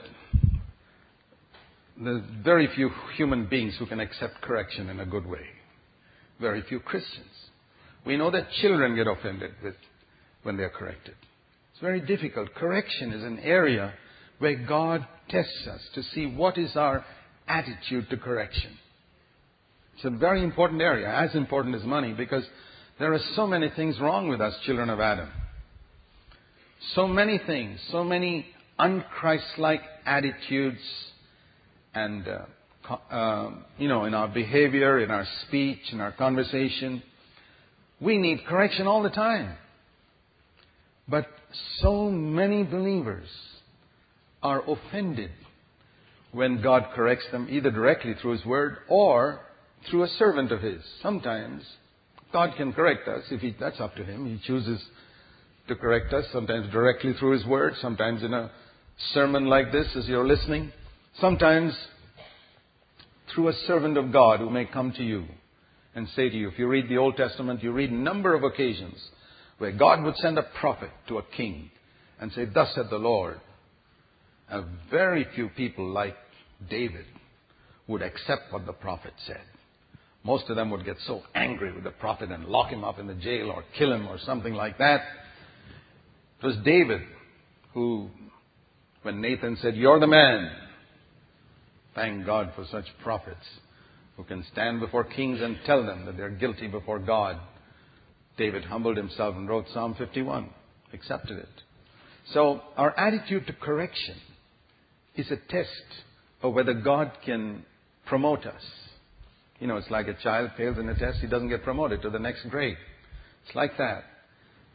[1.98, 5.46] there's very few human beings who can accept correction in a good way.
[6.40, 7.26] Very few Christians.
[8.06, 9.74] We know that children get offended with,
[10.44, 11.14] when they're corrected.
[11.72, 12.54] It's very difficult.
[12.54, 13.92] Correction is an area
[14.38, 17.04] where God tests us to see what is our
[17.48, 18.78] attitude to correction.
[19.96, 22.44] It's a very important area, as important as money, because
[22.98, 25.28] there are so many things wrong with us, children of Adam.
[26.94, 28.46] So many things, so many
[28.78, 30.80] unchristlike attitudes,
[31.94, 37.02] and uh, uh, you know, in our behavior, in our speech, in our conversation.
[38.00, 39.56] We need correction all the time.
[41.08, 41.26] But
[41.80, 43.28] so many believers
[44.42, 45.30] are offended
[46.32, 49.40] when God corrects them, either directly through His Word or
[49.88, 50.82] through a servant of His.
[51.02, 51.62] Sometimes
[52.32, 54.26] God can correct us if he, that's up to Him.
[54.26, 54.82] He chooses
[55.68, 58.50] to correct us, sometimes directly through His Word, sometimes in a
[59.14, 60.72] sermon like this as you're listening,
[61.20, 61.72] sometimes
[63.34, 65.24] through a servant of God who may come to you
[65.96, 68.44] and say to you, if you read the Old Testament, you read a number of
[68.44, 69.02] occasions
[69.56, 71.70] where God would send a prophet to a king
[72.20, 73.40] and say, Thus said the Lord.
[74.50, 76.14] And very few people like
[76.68, 77.06] David
[77.88, 79.40] would accept what the prophet said.
[80.22, 83.06] Most of them would get so angry with the prophet and lock him up in
[83.06, 85.00] the jail or kill him or something like that.
[86.42, 87.00] It was David
[87.72, 88.10] who,
[89.00, 90.50] when Nathan said, You're the man,
[91.94, 93.46] thank God for such prophets
[94.16, 97.38] who can stand before kings and tell them that they're guilty before God.
[98.38, 100.50] David humbled himself and wrote Psalm 51,
[100.92, 101.48] accepted it.
[102.32, 104.16] So our attitude to correction
[105.14, 105.70] is a test
[106.42, 107.64] of whether God can
[108.06, 108.62] promote us.
[109.58, 112.10] You know, it's like a child fails in a test, he doesn't get promoted to
[112.10, 112.76] the next grade.
[113.46, 114.04] It's like that.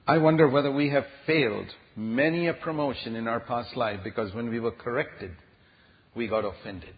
[0.07, 4.49] I wonder whether we have failed many a promotion in our past life because when
[4.49, 5.31] we were corrected,
[6.15, 6.95] we got offended.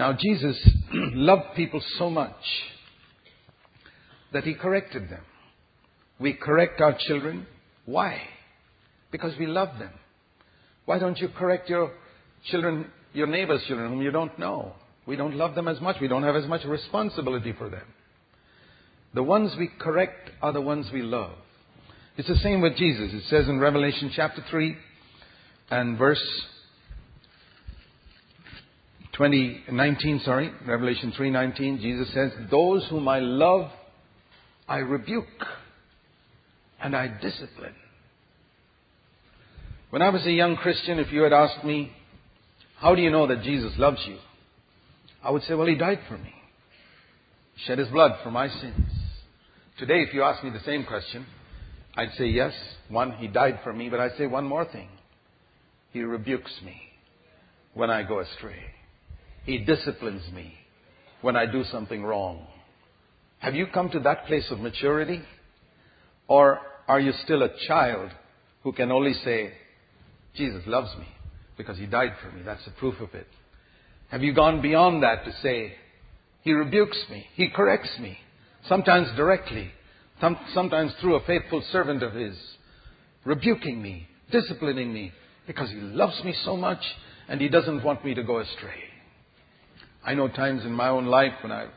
[0.00, 0.56] Now, Jesus
[0.94, 2.32] loved people so much
[4.32, 5.20] that he corrected them.
[6.18, 7.46] We correct our children.
[7.84, 8.22] Why?
[9.12, 9.90] Because we love them.
[10.86, 11.92] Why don't you correct your
[12.46, 14.72] children, your neighbor's children whom you don't know?
[15.04, 15.96] We don't love them as much.
[16.00, 17.84] We don't have as much responsibility for them.
[19.12, 21.32] The ones we correct are the ones we love.
[22.16, 23.12] It's the same with Jesus.
[23.12, 24.78] It says in Revelation chapter 3
[25.70, 26.24] and verse
[29.20, 33.70] 20, 19, sorry, Revelation 3:19, Jesus says, "Those whom I love,
[34.66, 35.46] I rebuke
[36.80, 37.74] and I discipline."
[39.90, 41.92] When I was a young Christian, if you had asked me,
[42.76, 44.16] "How do you know that Jesus loves you?"
[45.22, 46.34] I would say, "Well, he died for me.
[47.56, 48.90] Shed his blood for my sins."
[49.76, 51.26] Today, if you ask me the same question,
[51.94, 52.54] I'd say, "Yes,
[52.88, 54.88] one, he died for me," but I'd say one more thing.
[55.92, 56.94] He rebukes me
[57.74, 58.79] when I go astray.
[59.44, 60.54] He disciplines me
[61.22, 62.46] when I do something wrong.
[63.38, 65.22] Have you come to that place of maturity?
[66.28, 68.10] Or are you still a child
[68.62, 69.52] who can only say,
[70.34, 71.08] Jesus loves me
[71.56, 72.42] because he died for me?
[72.44, 73.26] That's the proof of it.
[74.10, 75.74] Have you gone beyond that to say,
[76.42, 78.18] He rebukes me, He corrects me,
[78.68, 79.70] sometimes directly,
[80.52, 82.36] sometimes through a faithful servant of His,
[83.24, 85.12] rebuking me, disciplining me,
[85.46, 86.82] because He loves me so much
[87.28, 88.89] and He doesn't want me to go astray.
[90.04, 91.70] I know times in my own life when I've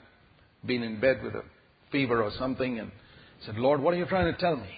[0.66, 1.44] been in bed with a
[1.92, 2.92] fever or something and
[3.46, 4.70] said, Lord, what are you trying to tell me?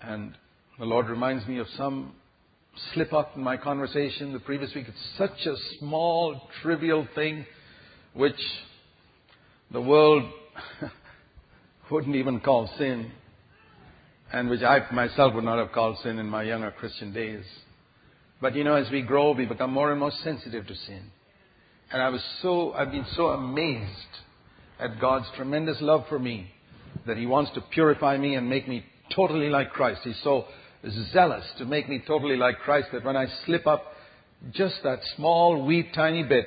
[0.00, 0.34] And
[0.78, 2.14] the Lord reminds me of some
[2.94, 4.86] slip up in my conversation the previous week.
[4.88, 7.44] It's such a small, trivial thing
[8.14, 8.40] which
[9.70, 10.24] the world
[11.90, 13.10] wouldn't even call sin,
[14.32, 17.44] and which I myself would not have called sin in my younger Christian days.
[18.40, 21.02] But you know, as we grow, we become more and more sensitive to sin.
[21.92, 23.90] And I was so, I've been so amazed
[24.78, 26.50] at God's tremendous love for me
[27.06, 28.84] that He wants to purify me and make me
[29.14, 30.00] totally like Christ.
[30.04, 30.46] He's so
[31.12, 33.84] zealous to make me totally like Christ that when I slip up
[34.52, 36.46] Just that small, wee, tiny bit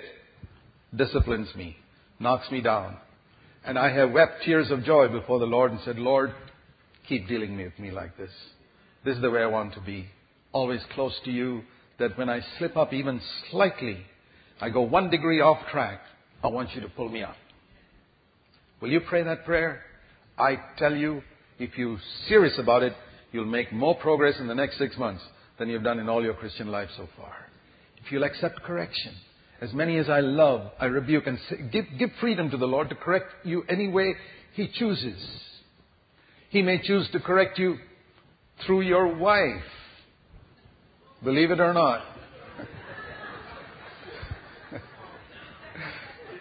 [0.96, 1.78] disciplines me,
[2.20, 2.98] knocks me down.
[3.66, 6.34] And I have wept tears of joy before the Lord and said, Lord,
[7.08, 8.32] keep dealing with me like this.
[9.06, 10.08] This is the way I want to be.
[10.52, 11.62] Always close to you,
[12.00, 13.22] that when I slip up even
[13.52, 13.98] slightly,
[14.60, 16.02] I go one degree off track,
[16.44, 17.36] I want you to pull me up.
[18.82, 19.82] Will you pray that prayer?
[20.38, 21.22] I tell you,
[21.60, 22.94] if you're serious about it,
[23.32, 25.24] you'll make more progress in the next six months
[25.58, 27.34] than you've done in all your Christian life so far.
[28.04, 29.14] If you'll accept correction,
[29.62, 32.90] as many as I love, I rebuke and say, give, give freedom to the Lord
[32.90, 34.16] to correct you any way
[34.54, 35.22] He chooses.
[36.50, 37.78] He may choose to correct you
[38.66, 39.64] through your wife.
[41.24, 42.02] Believe it or not.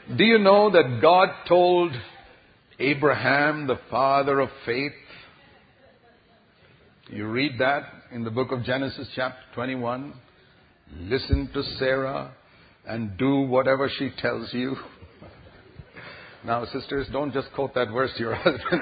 [0.17, 1.93] Do you know that God told
[2.81, 4.93] Abraham, the father of faith?
[7.09, 10.15] You read that in the book of Genesis, chapter 21.
[11.03, 12.33] Listen to Sarah
[12.85, 14.77] and do whatever she tells you.
[16.45, 18.81] Now, sisters, don't just quote that verse to your husband.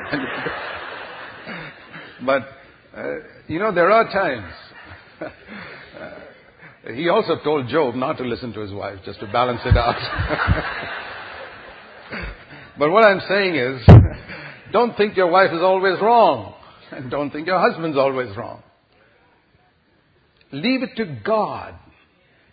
[2.25, 2.49] but,
[2.97, 3.17] uh,
[3.49, 4.51] you know, there are times.
[6.95, 9.97] He also told Job not to listen to his wife, just to balance it out.
[12.79, 13.83] but what I'm saying is,
[14.73, 16.55] don't think your wife is always wrong.
[16.91, 18.63] And don't think your husband's always wrong.
[20.53, 21.75] Leave it to God.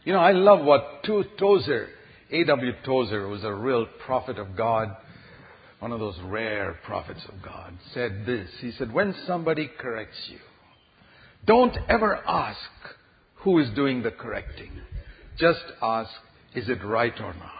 [0.04, 1.88] You know, I love what Tozer,
[2.32, 2.72] A.W.
[2.86, 4.96] Tozer, was a real prophet of God,
[5.80, 8.50] one of those rare prophets of God, said this.
[8.62, 10.40] He said, when somebody corrects you,
[11.46, 12.60] don't ever ask
[13.40, 14.72] who is doing the correcting.
[15.38, 16.10] Just ask,
[16.56, 17.52] is it right or not?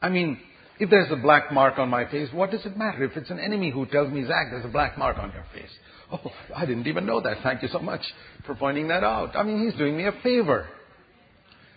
[0.00, 0.38] I mean,
[0.78, 3.04] if there's a black mark on my face, what does it matter?
[3.04, 5.70] If it's an enemy who tells me, Zach, there's a black mark on your face.
[6.10, 7.38] Oh, I didn't even know that.
[7.42, 8.02] Thank you so much
[8.44, 9.36] for pointing that out.
[9.36, 10.68] I mean, he's doing me a favor.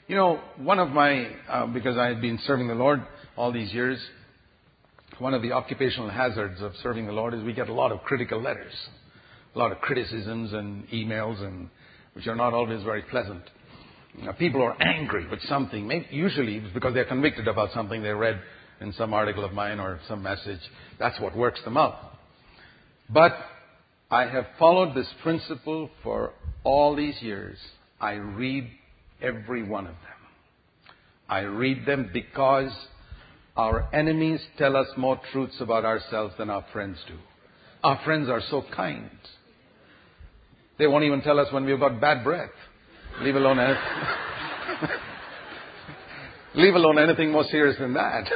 [0.08, 3.02] You know, one of my, uh, because I had been serving the Lord
[3.38, 4.00] all these years,
[5.20, 8.02] one of the occupational hazards of serving the Lord is we get a lot of
[8.02, 8.74] critical letters,
[9.56, 11.70] a lot of criticisms and emails, and
[12.16, 13.44] which are not always very pleasant.
[14.40, 16.06] People are angry with something.
[16.10, 18.42] Usually because they're convicted about something they read
[18.80, 20.62] in some article of mine or some message.
[20.98, 22.18] That's what works them up.
[23.10, 23.34] But
[24.10, 26.32] I have followed this principle for
[26.64, 27.58] all these years.
[28.00, 28.70] I read
[29.22, 30.96] every one of them.
[31.28, 32.72] I read them because
[33.58, 37.16] our enemies tell us more truths about ourselves than our friends do.
[37.84, 39.10] Our friends are so kind.
[40.78, 42.50] They won't even tell us when we've got bad breath.
[43.22, 43.58] Leave alone.
[46.56, 48.30] Leave alone anything more serious than that.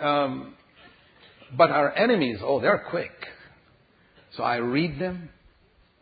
[0.02, 0.54] um,
[1.56, 3.12] but our enemies, oh, they're quick.
[4.36, 5.28] So I read them.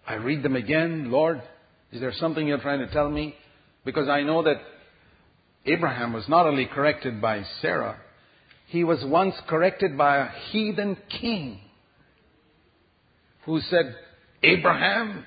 [0.06, 1.10] I read them again.
[1.10, 1.42] Lord,
[1.92, 3.34] is there something you're trying to tell me?
[3.84, 4.60] Because I know that
[5.66, 7.98] Abraham was not only corrected by Sarah,
[8.68, 11.60] he was once corrected by a heathen king
[13.44, 13.94] who said,
[14.42, 15.24] Abraham,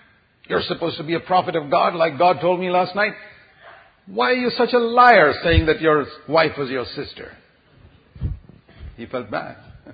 [0.48, 3.14] you're supposed to be a prophet of God like God told me last night.
[4.06, 7.32] Why are you such a liar saying that your wife was your sister?
[8.98, 9.58] He felt bad.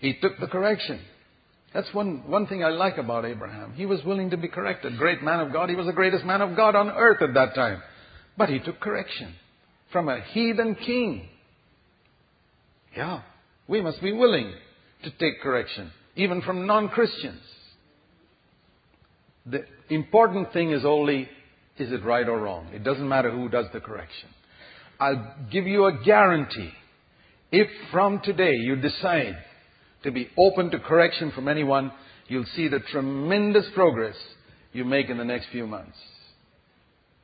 [0.00, 1.00] he took the correction.
[1.74, 3.72] That's one, one thing I like about Abraham.
[3.74, 4.98] He was willing to be corrected.
[4.98, 5.70] Great man of God.
[5.70, 7.82] He was the greatest man of God on earth at that time.
[8.36, 9.34] But he took correction
[9.90, 11.28] from a heathen king.
[12.96, 13.22] Yeah,
[13.68, 14.52] we must be willing
[15.04, 17.40] to take correction, even from non-Christians.
[19.46, 21.28] The important thing is only
[21.78, 22.68] is it right or wrong?
[22.72, 24.28] It doesn't matter who does the correction.
[25.00, 26.70] I'll give you a guarantee.
[27.50, 29.36] If from today you decide
[30.04, 31.92] to be open to correction from anyone,
[32.28, 34.16] you'll see the tremendous progress
[34.72, 35.96] you make in the next few months.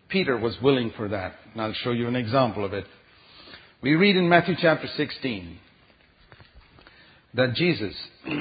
[0.08, 2.84] Peter was willing for that, and I'll show you an example of it.
[3.82, 5.58] We read in Matthew chapter 16
[7.34, 7.94] that Jesus,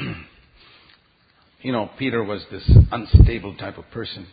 [1.62, 4.28] you know, Peter was this unstable type of person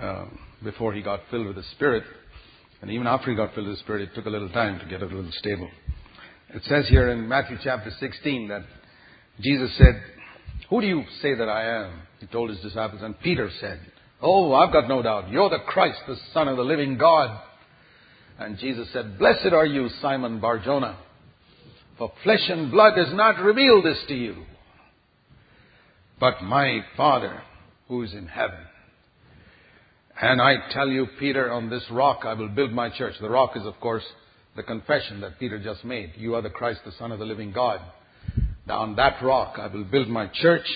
[0.00, 0.26] uh,
[0.62, 2.04] before he got filled with the Spirit.
[2.80, 4.86] And even after he got filled with the Spirit, it took a little time to
[4.86, 5.68] get a little stable.
[6.54, 8.62] It says here in Matthew chapter 16 that
[9.40, 10.02] Jesus said,
[10.68, 12.02] Who do you say that I am?
[12.20, 13.02] He told his disciples.
[13.02, 13.80] And Peter said,
[14.22, 15.30] Oh, I've got no doubt.
[15.30, 17.40] You're the Christ, the Son of the living God.
[18.38, 20.98] And Jesus said, Blessed are you, Simon Barjona,
[21.98, 24.36] for flesh and blood has not revealed this to you,
[26.20, 27.42] but my Father
[27.88, 28.58] who is in heaven.
[30.20, 33.14] And I tell you, Peter, on this rock I will build my church.
[33.20, 34.04] The rock is, of course,
[34.54, 36.12] the confession that Peter just made.
[36.16, 37.80] You are the Christ, the Son of the living God.
[38.66, 40.66] Now on that rock I will build my church,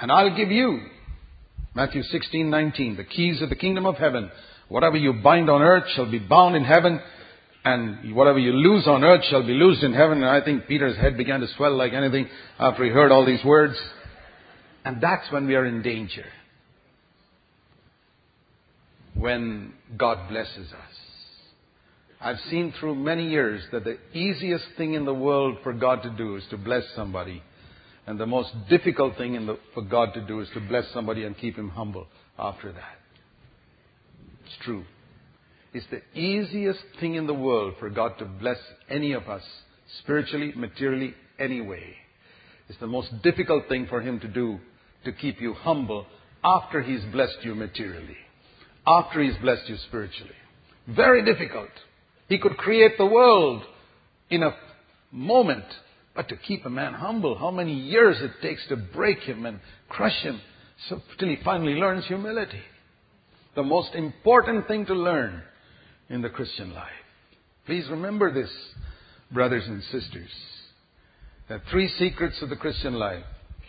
[0.00, 0.80] and I'll give you,
[1.74, 2.96] Matthew 16, 19.
[2.96, 4.30] The keys of the kingdom of heaven.
[4.68, 7.00] Whatever you bind on earth shall be bound in heaven,
[7.64, 10.18] and whatever you loose on earth shall be loosed in heaven.
[10.18, 12.28] And I think Peter's head began to swell like anything
[12.58, 13.76] after he heard all these words.
[14.86, 16.26] And that's when we are in danger.
[19.14, 20.94] When God blesses us.
[22.20, 26.10] I've seen through many years that the easiest thing in the world for God to
[26.10, 27.42] do is to bless somebody.
[28.06, 31.36] And the most difficult thing the, for God to do is to bless somebody and
[31.36, 32.06] keep him humble
[32.38, 32.98] after that.
[34.44, 34.84] It's true.
[35.74, 38.58] It's the easiest thing in the world for God to bless
[38.88, 39.42] any of us,
[40.00, 41.96] spiritually, materially, anyway.
[42.68, 44.58] It's the most difficult thing for Him to do
[45.06, 46.06] to keep you humble
[46.44, 48.16] after He's blessed you materially,
[48.86, 50.34] after He's blessed you spiritually.
[50.86, 51.70] Very difficult.
[52.28, 53.62] He could create the world
[54.30, 54.54] in a
[55.10, 55.64] moment,
[56.14, 59.60] but to keep a man humble, how many years it takes to break him and
[59.88, 60.40] crush him
[60.88, 62.60] so, till he finally learns humility.
[63.54, 65.42] The most important thing to learn
[66.10, 66.90] in the Christian life.
[67.64, 68.50] Please remember this,
[69.32, 70.30] brothers and sisters.
[71.48, 73.24] Are three secrets of the Christian life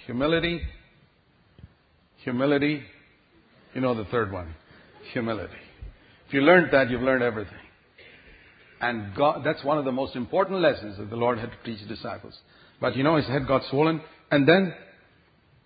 [0.05, 0.61] humility,
[2.23, 2.83] humility,
[3.73, 4.53] you know the third one,
[5.13, 5.53] humility.
[6.27, 7.53] If you learned that, you've learned everything.
[8.81, 11.79] And God, that's one of the most important lessons that the Lord had to teach
[11.79, 12.33] his disciples.
[12.79, 14.73] But you know, his head got swollen, and then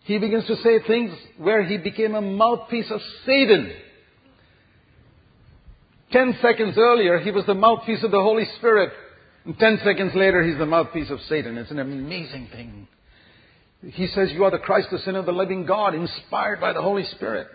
[0.04, 3.72] he begins to say things where he became a mouthpiece of Satan.
[6.12, 8.92] Ten seconds earlier, he was the mouthpiece of the Holy Spirit.
[9.46, 11.58] And ten seconds later, he's the mouthpiece of Satan.
[11.58, 12.88] It's an amazing thing.
[13.84, 16.82] He says, You are the Christ, the Son of the living God, inspired by the
[16.82, 17.48] Holy Spirit.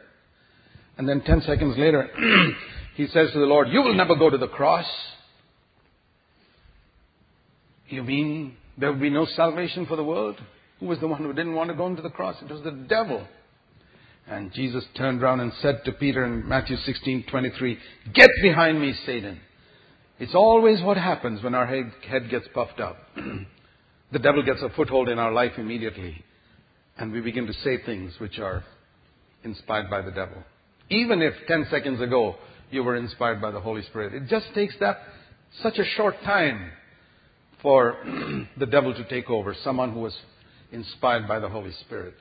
[0.98, 2.08] And then ten seconds later,
[2.96, 4.86] he says to the Lord, You will never go to the cross.
[7.88, 10.40] You mean there will be no salvation for the world?
[10.80, 12.36] Who was the one who didn't want to go into the cross?
[12.42, 13.26] It was the devil.
[14.28, 17.78] And Jesus turned around and said to Peter in Matthew 16:23,
[18.12, 19.40] "Get behind me, Satan."
[20.18, 22.96] It's always what happens when our head, head gets puffed up.
[24.12, 26.24] the devil gets a foothold in our life immediately,
[26.96, 28.64] and we begin to say things which are
[29.42, 30.42] inspired by the devil.
[30.90, 32.36] Even if 10 seconds ago
[32.70, 34.98] you were inspired by the Holy Spirit, it just takes that
[35.62, 36.70] such a short time
[37.62, 37.96] for
[38.58, 40.16] the devil to take over someone who was
[40.72, 42.14] inspired by the Holy Spirit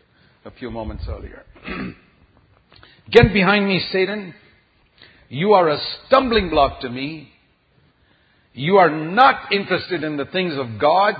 [0.46, 1.44] a few moments earlier.
[3.12, 4.34] Get behind me, Satan.
[5.30, 7.30] You are a stumbling block to me.
[8.54, 11.16] You are not interested in the things of God.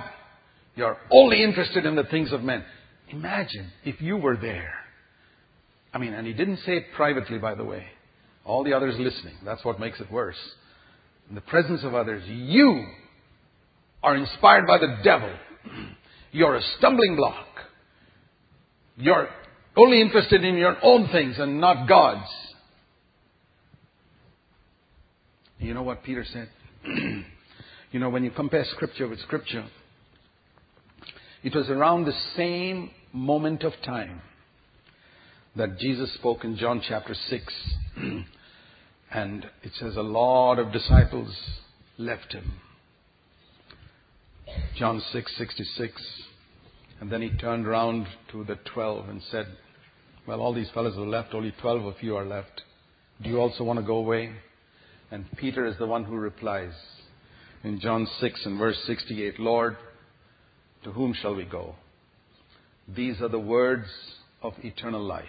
[0.76, 2.64] You're only interested in the things of men.
[3.10, 4.74] Imagine if you were there.
[5.94, 7.86] I mean, and he didn't say it privately, by the way.
[8.44, 9.36] All the others listening.
[9.46, 10.36] That's what makes it worse.
[11.30, 12.86] In the presence of others, you
[14.04, 15.34] are inspired by the devil.
[16.32, 17.48] You're a stumbling block.
[18.98, 19.30] You're
[19.78, 22.30] only interested in your own things and not God's.
[25.60, 26.50] You know what Peter said?
[27.92, 29.66] you know, when you compare Scripture with Scripture,
[31.46, 34.20] it was around the same moment of time
[35.56, 37.54] that Jesus spoke in John chapter 6.
[39.12, 41.32] and it says a lot of disciples
[42.00, 42.52] left him.
[44.76, 45.92] John 6:66.
[47.00, 49.46] And then he turned around to the 12 and said,
[50.28, 52.64] Well, all these fellows are left, only 12 of you are left.
[53.22, 54.32] Do you also want to go away?
[55.12, 56.74] And Peter is the one who replies
[57.64, 59.78] in John 6 and verse 68, Lord,
[60.86, 61.76] to whom shall we go?
[62.88, 63.88] These are the words
[64.42, 65.26] of eternal life.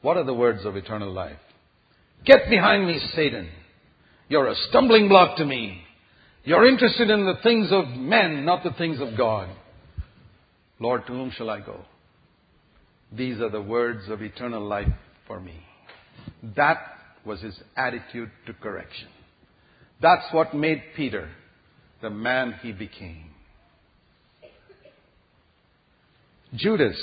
[0.00, 1.38] What are the words of eternal life?
[2.24, 3.50] Get behind me, Satan.
[4.28, 5.82] You're a stumbling block to me.
[6.44, 9.50] You're interested in the things of men, not the things of God.
[10.80, 11.84] Lord, to whom shall I go?
[13.12, 14.92] These are the words of eternal life
[15.26, 15.60] for me.
[16.56, 16.78] That
[17.26, 19.08] was his attitude to correction.
[20.00, 21.30] That's what made Peter
[22.00, 23.33] the man he became.
[26.56, 26.96] Judas,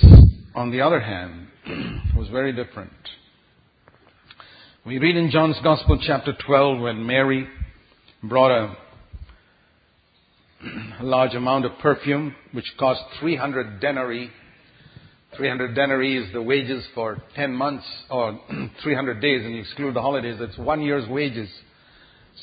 [0.56, 1.47] on the other hand,
[2.16, 2.91] was very different.
[4.86, 7.47] We read in John's Gospel, chapter 12, when Mary
[8.24, 8.78] brought a
[11.04, 14.30] large amount of perfume, which cost 300 denarii.
[15.36, 18.39] 300 denarii is the wages for 10 months or
[18.84, 20.38] 300 days, and you exclude the holidays.
[20.39, 21.49] That's one year's wages.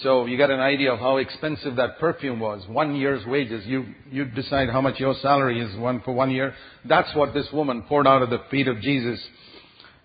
[0.03, 2.67] So you get an idea of how expensive that perfume was.
[2.69, 3.67] One year's wages.
[3.67, 6.55] You, you decide how much your salary is one for one year.
[6.85, 9.21] That's what this woman poured out of the feet of Jesus.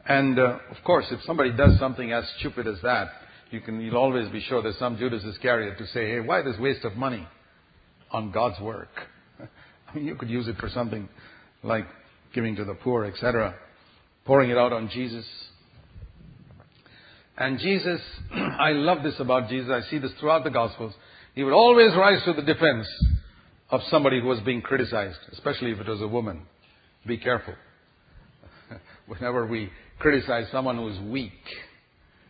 [0.07, 3.09] And uh, of course, if somebody does something as stupid as that,
[3.51, 6.57] you can, you'll always be sure there's some Judas Iscariot to say, hey, why this
[6.59, 7.27] waste of money?
[8.13, 8.89] on God's work.
[9.39, 11.09] I mean, you could use it for something
[11.63, 11.85] like
[12.33, 13.55] giving to the poor, etc.
[14.23, 15.25] pouring it out on Jesus.
[17.37, 18.01] And Jesus,
[18.33, 19.69] I love this about Jesus.
[19.71, 20.93] I see this throughout the Gospels.
[21.35, 22.87] He would always rise to the defense
[23.71, 26.41] of somebody who was being criticized, especially if it was a woman.
[27.07, 27.55] Be careful.
[29.07, 29.69] Whenever we
[29.99, 31.31] criticize someone who is weak,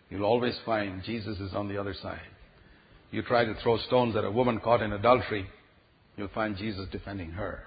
[0.09, 2.21] you'll always find Jesus is on the other side.
[3.11, 5.45] You try to throw stones at a woman caught in adultery,
[6.17, 7.63] you'll find Jesus defending her.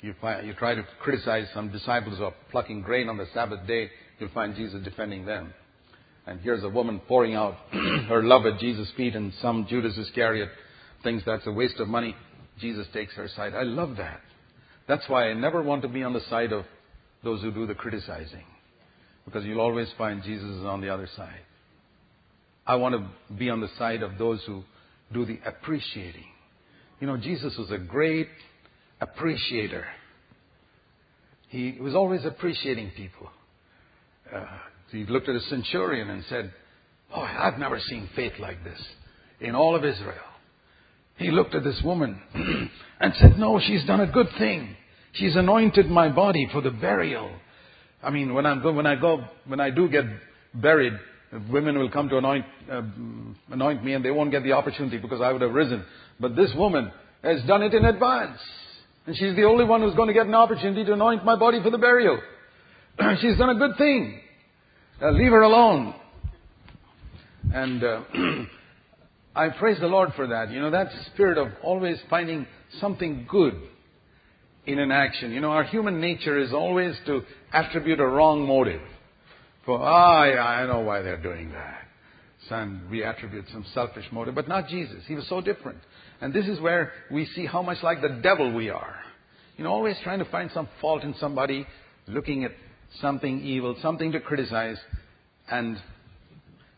[0.00, 3.66] You, find, you try to criticize some disciples who are plucking grain on the Sabbath
[3.66, 5.54] day, you'll find Jesus defending them.
[6.26, 7.54] And here's a woman pouring out
[8.08, 10.50] her love at Jesus' feet, and some Judas Iscariot
[11.02, 12.14] thinks that's a waste of money.
[12.60, 13.54] Jesus takes her side.
[13.54, 14.20] I love that.
[14.86, 16.64] That's why I never want to be on the side of
[17.24, 18.44] those who do the criticizing.
[19.24, 21.40] Because you'll always find Jesus is on the other side.
[22.66, 24.62] I want to be on the side of those who
[25.12, 26.24] do the appreciating.
[27.00, 28.28] You know, Jesus was a great
[29.00, 29.84] appreciator.
[31.48, 33.28] He was always appreciating people.
[34.34, 34.44] Uh,
[34.92, 36.52] he looked at a centurion and said,
[37.14, 38.78] Boy, I've never seen faith like this
[39.40, 40.16] in all of Israel.
[41.16, 42.20] He looked at this woman
[43.00, 44.76] and said, No, she's done a good thing.
[45.14, 47.30] She's anointed my body for the burial.
[48.02, 50.04] I mean, when, I'm, when I go, when I do get
[50.54, 50.94] buried,
[51.50, 52.82] women will come to anoint, uh,
[53.50, 55.84] anoint me and they won't get the opportunity because I would have risen.
[56.18, 56.90] But this woman
[57.22, 58.38] has done it in advance.
[59.06, 61.62] And she's the only one who's going to get an opportunity to anoint my body
[61.62, 62.20] for the burial.
[63.20, 64.20] she's done a good thing.
[65.02, 65.94] Uh, leave her alone.
[67.52, 68.02] And uh,
[69.34, 70.52] I praise the Lord for that.
[70.52, 72.46] You know, that spirit of always finding
[72.80, 73.54] something good
[74.64, 75.32] in an action.
[75.32, 77.22] You know, our human nature is always to
[77.52, 78.80] attribute a wrong motive.
[79.66, 81.80] For, ah, yeah, I know why they're doing that.
[82.48, 85.02] Son, we attribute some selfish motive, but not Jesus.
[85.08, 85.78] He was so different.
[86.20, 88.96] And this is where we see how much like the devil we are.
[89.56, 91.66] You know, always trying to find some fault in somebody,
[92.06, 92.52] looking at
[93.00, 94.78] something evil, something to criticize.
[95.50, 95.76] And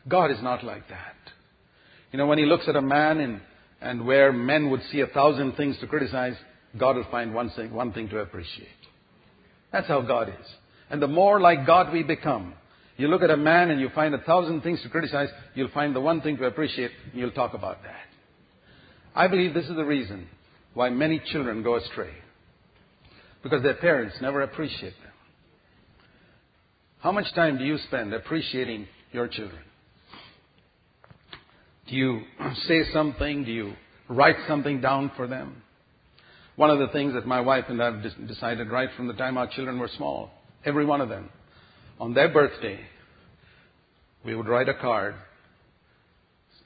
[0.08, 1.16] God is not like that.
[2.12, 3.40] You know, when He looks at a man and,
[3.80, 6.34] and where men would see a thousand things to criticize,
[6.78, 8.68] God will find one thing, one thing to appreciate.
[9.72, 10.46] That's how God is.
[10.90, 12.54] And the more like God we become,
[12.96, 15.94] you look at a man and you find a thousand things to criticize, you'll find
[15.94, 18.06] the one thing to appreciate, and you'll talk about that.
[19.14, 20.28] I believe this is the reason
[20.74, 22.12] why many children go astray.
[23.42, 25.12] Because their parents never appreciate them.
[27.04, 29.60] How much time do you spend appreciating your children?
[31.86, 32.22] Do you
[32.66, 33.44] say something?
[33.44, 33.74] Do you
[34.08, 35.62] write something down for them?
[36.56, 39.36] One of the things that my wife and I have decided right from the time
[39.36, 40.30] our children were small,
[40.64, 41.28] every one of them,
[42.00, 42.80] on their birthday,
[44.24, 45.14] we would write a card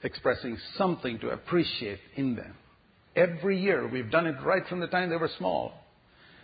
[0.03, 2.53] expressing something to appreciate in them.
[3.13, 5.73] Every year, we've done it right from the time they were small.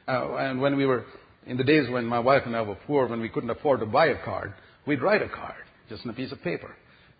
[0.06, 1.06] Uh, and when we were
[1.48, 3.86] in the days when my wife and I were poor, when we couldn't afford to
[3.86, 4.54] buy a card,
[4.86, 6.76] we'd write a card, just on a piece of paper,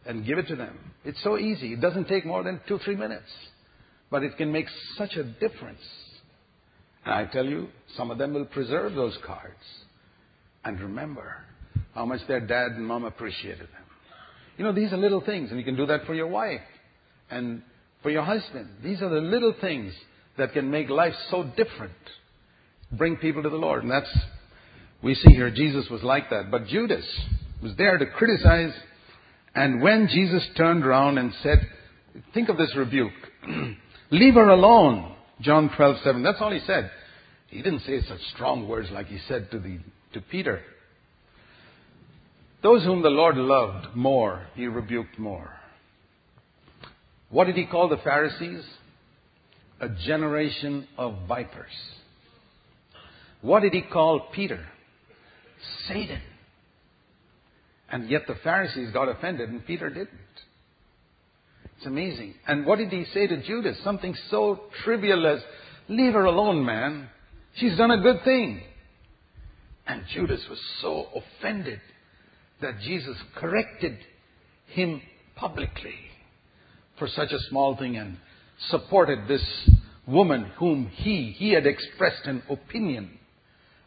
[0.06, 0.78] and give it to them.
[1.04, 1.74] It's so easy.
[1.74, 3.30] It doesn't take more than two, three minutes.
[4.10, 4.68] But it can make
[4.98, 5.82] such a difference.
[7.04, 7.68] And I tell you,
[7.98, 9.64] some of them will preserve those cards
[10.64, 11.36] and remember
[11.94, 13.84] how much their dad and mom appreciated them.
[14.58, 16.62] You know, these are little things, and you can do that for your wife
[17.30, 17.62] and
[18.02, 18.70] for your husband.
[18.84, 19.94] These are the little things
[20.38, 21.94] that can make life so different
[22.92, 23.84] bring people to the Lord.
[23.84, 24.10] And that's,
[25.04, 26.52] we see here, Jesus was like that.
[26.52, 27.06] But Judas
[27.62, 28.74] was there to criticize.
[29.54, 31.68] And when Jesus turned around and said,
[32.34, 33.14] think of this rebuke.
[34.12, 35.16] Leave her alone.
[35.42, 36.24] John 12, 7.
[36.24, 36.92] That's all he said.
[37.48, 39.80] He didn't say such strong words like he said to, the,
[40.14, 40.62] to Peter.
[42.64, 45.52] Those whom the Lord loved more, he rebuked more.
[47.30, 48.64] What did he call the Pharisees?
[49.80, 51.72] A generation of vipers.
[53.46, 54.66] What did he call Peter?
[55.88, 56.20] Satan.
[57.92, 60.10] And yet the Pharisees got offended and Peter didn't.
[61.78, 62.34] It's amazing.
[62.48, 63.78] And what did he say to Judas?
[63.84, 65.42] Something so trivial as,
[65.88, 67.08] leave her alone, man.
[67.58, 68.62] She's done a good thing.
[69.86, 71.82] And Judas was so offended
[72.62, 74.00] that Jesus corrected
[74.70, 75.04] him
[75.36, 75.94] publicly
[76.98, 78.18] for such a small thing and
[78.70, 79.70] supported this
[80.08, 83.20] woman whom he, he had expressed an opinion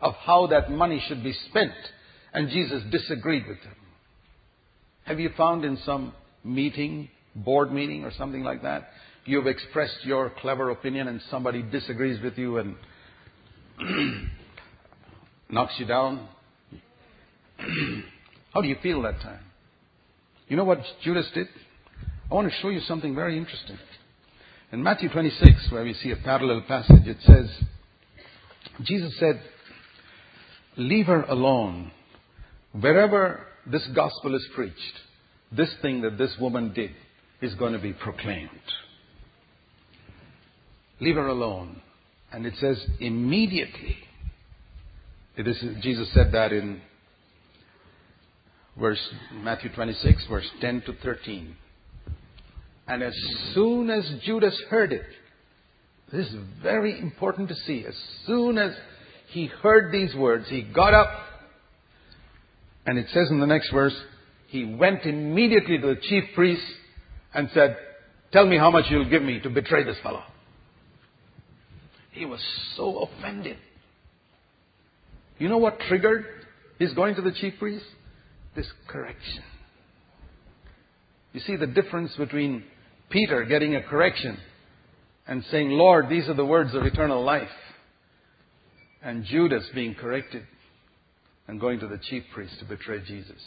[0.01, 1.73] of how that money should be spent,
[2.33, 3.75] and Jesus disagreed with him.
[5.05, 6.13] Have you found in some
[6.45, 8.89] meeting, board meeting or something like that,
[9.25, 12.77] you've expressed your clever opinion and somebody disagrees with you and
[15.51, 16.29] knocks you down?
[18.55, 19.41] How do you feel that time?
[20.49, 21.49] You know what Judas did?
[22.31, 23.79] I want to show you something very interesting.
[24.73, 27.51] In Matthew 26, where we see a parallel passage, it says,
[28.83, 29.41] Jesus said,
[30.79, 31.91] Leave her alone.
[32.73, 35.01] Wherever this gospel is preached,
[35.53, 36.93] this thing that this woman did
[37.43, 38.49] is going to be proclaimed.
[41.01, 41.83] Leave her alone.
[42.33, 43.97] And it says immediately.
[45.83, 46.81] Jesus said that in
[48.79, 49.01] verse
[49.33, 51.57] Matthew 26, verse 10 to 13.
[52.87, 53.15] And as
[53.55, 55.07] soon as Judas heard it,
[56.13, 57.85] this is very important to see.
[57.87, 57.95] As
[58.27, 58.73] soon as
[59.29, 61.11] he heard these words, he got up,
[62.87, 63.95] and it says in the next verse,
[64.49, 66.65] he went immediately to the chief priests
[67.35, 67.77] and said,
[68.33, 70.23] Tell me how much you'll give me to betray this fellow.
[72.13, 72.41] He was
[72.77, 73.57] so offended.
[75.39, 76.27] You know what triggered
[76.79, 77.85] his going to the chief priest?
[78.57, 79.43] This correction.
[81.33, 82.65] You see the difference between
[83.11, 84.39] Peter getting a correction
[85.27, 87.49] and saying, Lord, these are the words of eternal life,
[89.03, 90.45] and Judas being corrected
[91.47, 93.41] and going to the chief priest to betray Jesus.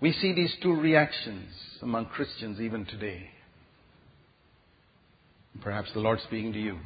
[0.00, 1.50] We see these two reactions
[1.82, 3.30] among Christians even today.
[5.62, 6.78] Perhaps the Lord speaking to you.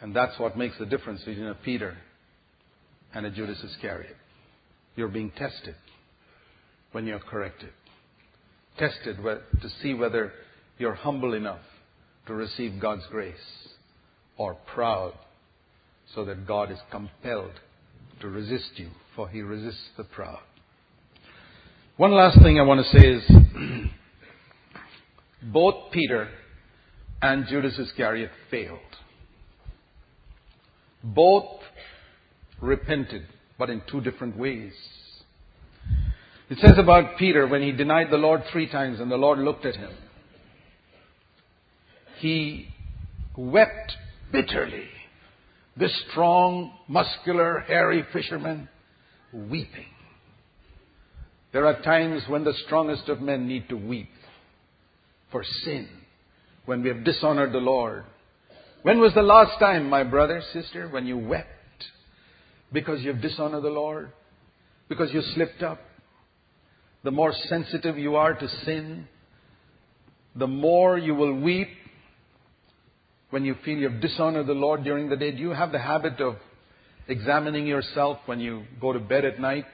[0.00, 1.96] And that's what makes the difference between a Peter
[3.14, 4.16] and a Judas Iscariot.
[4.94, 5.74] You're being tested
[6.92, 7.70] when you're corrected.
[8.78, 10.32] Tested to see whether
[10.78, 11.60] you're humble enough
[12.26, 13.34] to receive God's grace
[14.38, 15.12] or proud
[16.14, 17.60] so that God is compelled
[18.20, 20.40] to resist you, for he resists the proud.
[21.96, 23.22] One last thing I want to say is
[25.42, 26.28] both Peter
[27.20, 28.78] and Judas Iscariot failed.
[31.02, 31.60] Both
[32.60, 33.26] repented,
[33.58, 34.72] but in two different ways.
[36.50, 39.66] It says about Peter when he denied the Lord three times and the Lord looked
[39.66, 39.90] at him.
[42.20, 42.68] He
[43.36, 43.96] wept
[44.32, 44.88] bitterly.
[45.76, 48.68] This strong, muscular, hairy fisherman
[49.32, 49.86] weeping.
[51.52, 54.10] There are times when the strongest of men need to weep
[55.30, 55.88] for sin,
[56.64, 58.04] when we have dishonored the Lord.
[58.82, 61.48] When was the last time, my brother, sister, when you wept
[62.72, 64.12] because you have dishonored the Lord?
[64.88, 65.80] Because you slipped up?
[67.04, 69.08] The more sensitive you are to sin,
[70.34, 71.68] the more you will weep
[73.30, 75.32] when you feel you have dishonored the Lord during the day.
[75.32, 76.36] Do you have the habit of
[77.08, 79.66] examining yourself when you go to bed at night?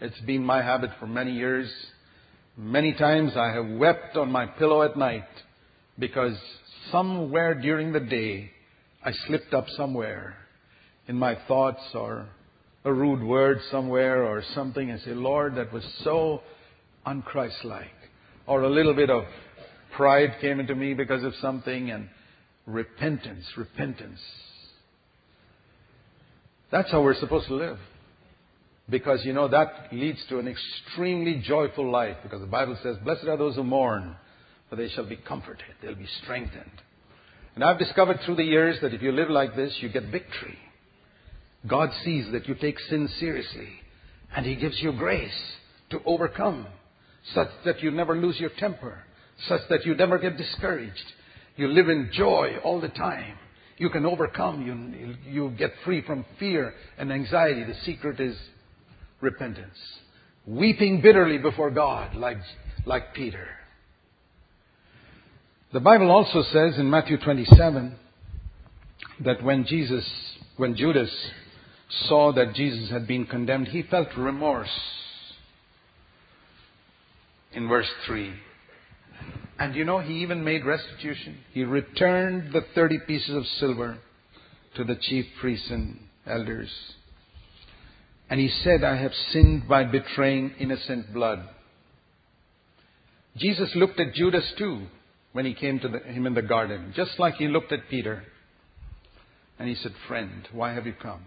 [0.00, 1.72] It's been my habit for many years.
[2.56, 5.24] Many times I have wept on my pillow at night
[5.98, 6.36] because
[6.92, 8.50] somewhere during the day
[9.04, 10.36] I slipped up somewhere
[11.08, 12.26] in my thoughts or
[12.84, 16.42] a rude word somewhere or something and say, Lord, that was so
[17.06, 17.88] unchristlike.
[18.46, 19.24] Or a little bit of
[19.96, 22.08] pride came into me because of something and
[22.66, 24.20] repentance, repentance.
[26.70, 27.78] That's how we're supposed to live.
[28.88, 32.16] Because, you know, that leads to an extremely joyful life.
[32.22, 34.16] Because the Bible says, Blessed are those who mourn,
[34.68, 35.64] for they shall be comforted.
[35.80, 36.82] They'll be strengthened.
[37.54, 40.58] And I've discovered through the years that if you live like this, you get victory.
[41.66, 43.68] God sees that you take sin seriously.
[44.36, 45.30] And He gives you grace
[45.90, 46.66] to overcome,
[47.32, 49.04] such that you never lose your temper,
[49.48, 51.12] such that you never get discouraged.
[51.56, 53.38] You live in joy all the time.
[53.76, 54.64] You can overcome.
[54.66, 57.64] You, you get free from fear and anxiety.
[57.64, 58.36] The secret is
[59.20, 59.76] repentance.
[60.46, 62.38] Weeping bitterly before God, like,
[62.86, 63.48] like Peter.
[65.72, 67.96] The Bible also says in Matthew 27
[69.24, 70.08] that when Jesus,
[70.56, 71.10] when Judas
[72.06, 74.68] saw that Jesus had been condemned, he felt remorse.
[77.52, 78.32] In verse 3.
[79.58, 81.38] And you know, he even made restitution.
[81.52, 83.98] He returned the 30 pieces of silver
[84.76, 86.70] to the chief priests and elders
[88.30, 91.46] and he said, I have sinned by betraying innocent blood.
[93.36, 94.86] Jesus looked at Judas too
[95.32, 98.24] when he came to the, him in the garden, just like he looked at Peter.
[99.58, 101.22] And he said, Friend, why have you come?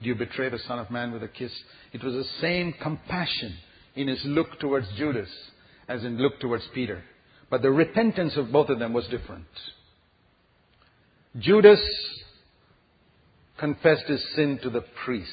[0.00, 1.52] Do you betray the Son of Man with a kiss?
[1.92, 3.56] It was the same compassion
[3.94, 5.28] in his look towards Judas
[5.88, 7.02] as in look towards Peter.
[7.52, 9.44] But the repentance of both of them was different.
[11.38, 11.82] Judas
[13.58, 15.28] confessed his sin to the priests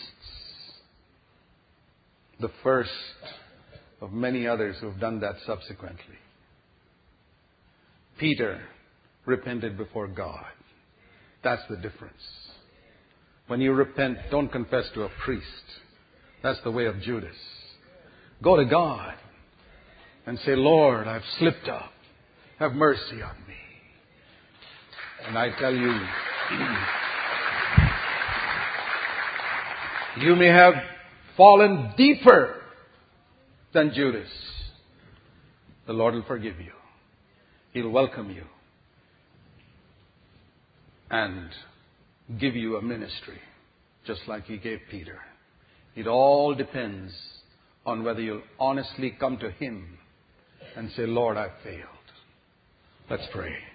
[2.41, 2.91] the first
[4.01, 6.17] of many others who have done that subsequently.
[8.17, 8.63] Peter
[9.25, 10.51] repented before God.
[11.41, 12.21] That's the difference.
[13.47, 15.45] When you repent, don't confess to a priest.
[16.43, 17.35] That's the way of Judas.
[18.43, 19.13] Go to God
[20.25, 21.93] and say, Lord, I've slipped up.
[22.59, 23.55] Have mercy on me.
[25.27, 25.91] And I tell you,
[30.17, 30.73] You may have
[31.37, 32.55] fallen deeper
[33.73, 34.27] than Judas.
[35.87, 36.73] The Lord will forgive you.
[37.71, 38.43] He'll welcome you
[41.09, 41.49] and
[42.39, 43.39] give you a ministry
[44.05, 45.19] just like He gave Peter.
[45.95, 47.13] It all depends
[47.85, 49.97] on whether you'll honestly come to Him
[50.75, 51.98] and say, Lord, I failed.
[53.09, 53.68] Let's pray.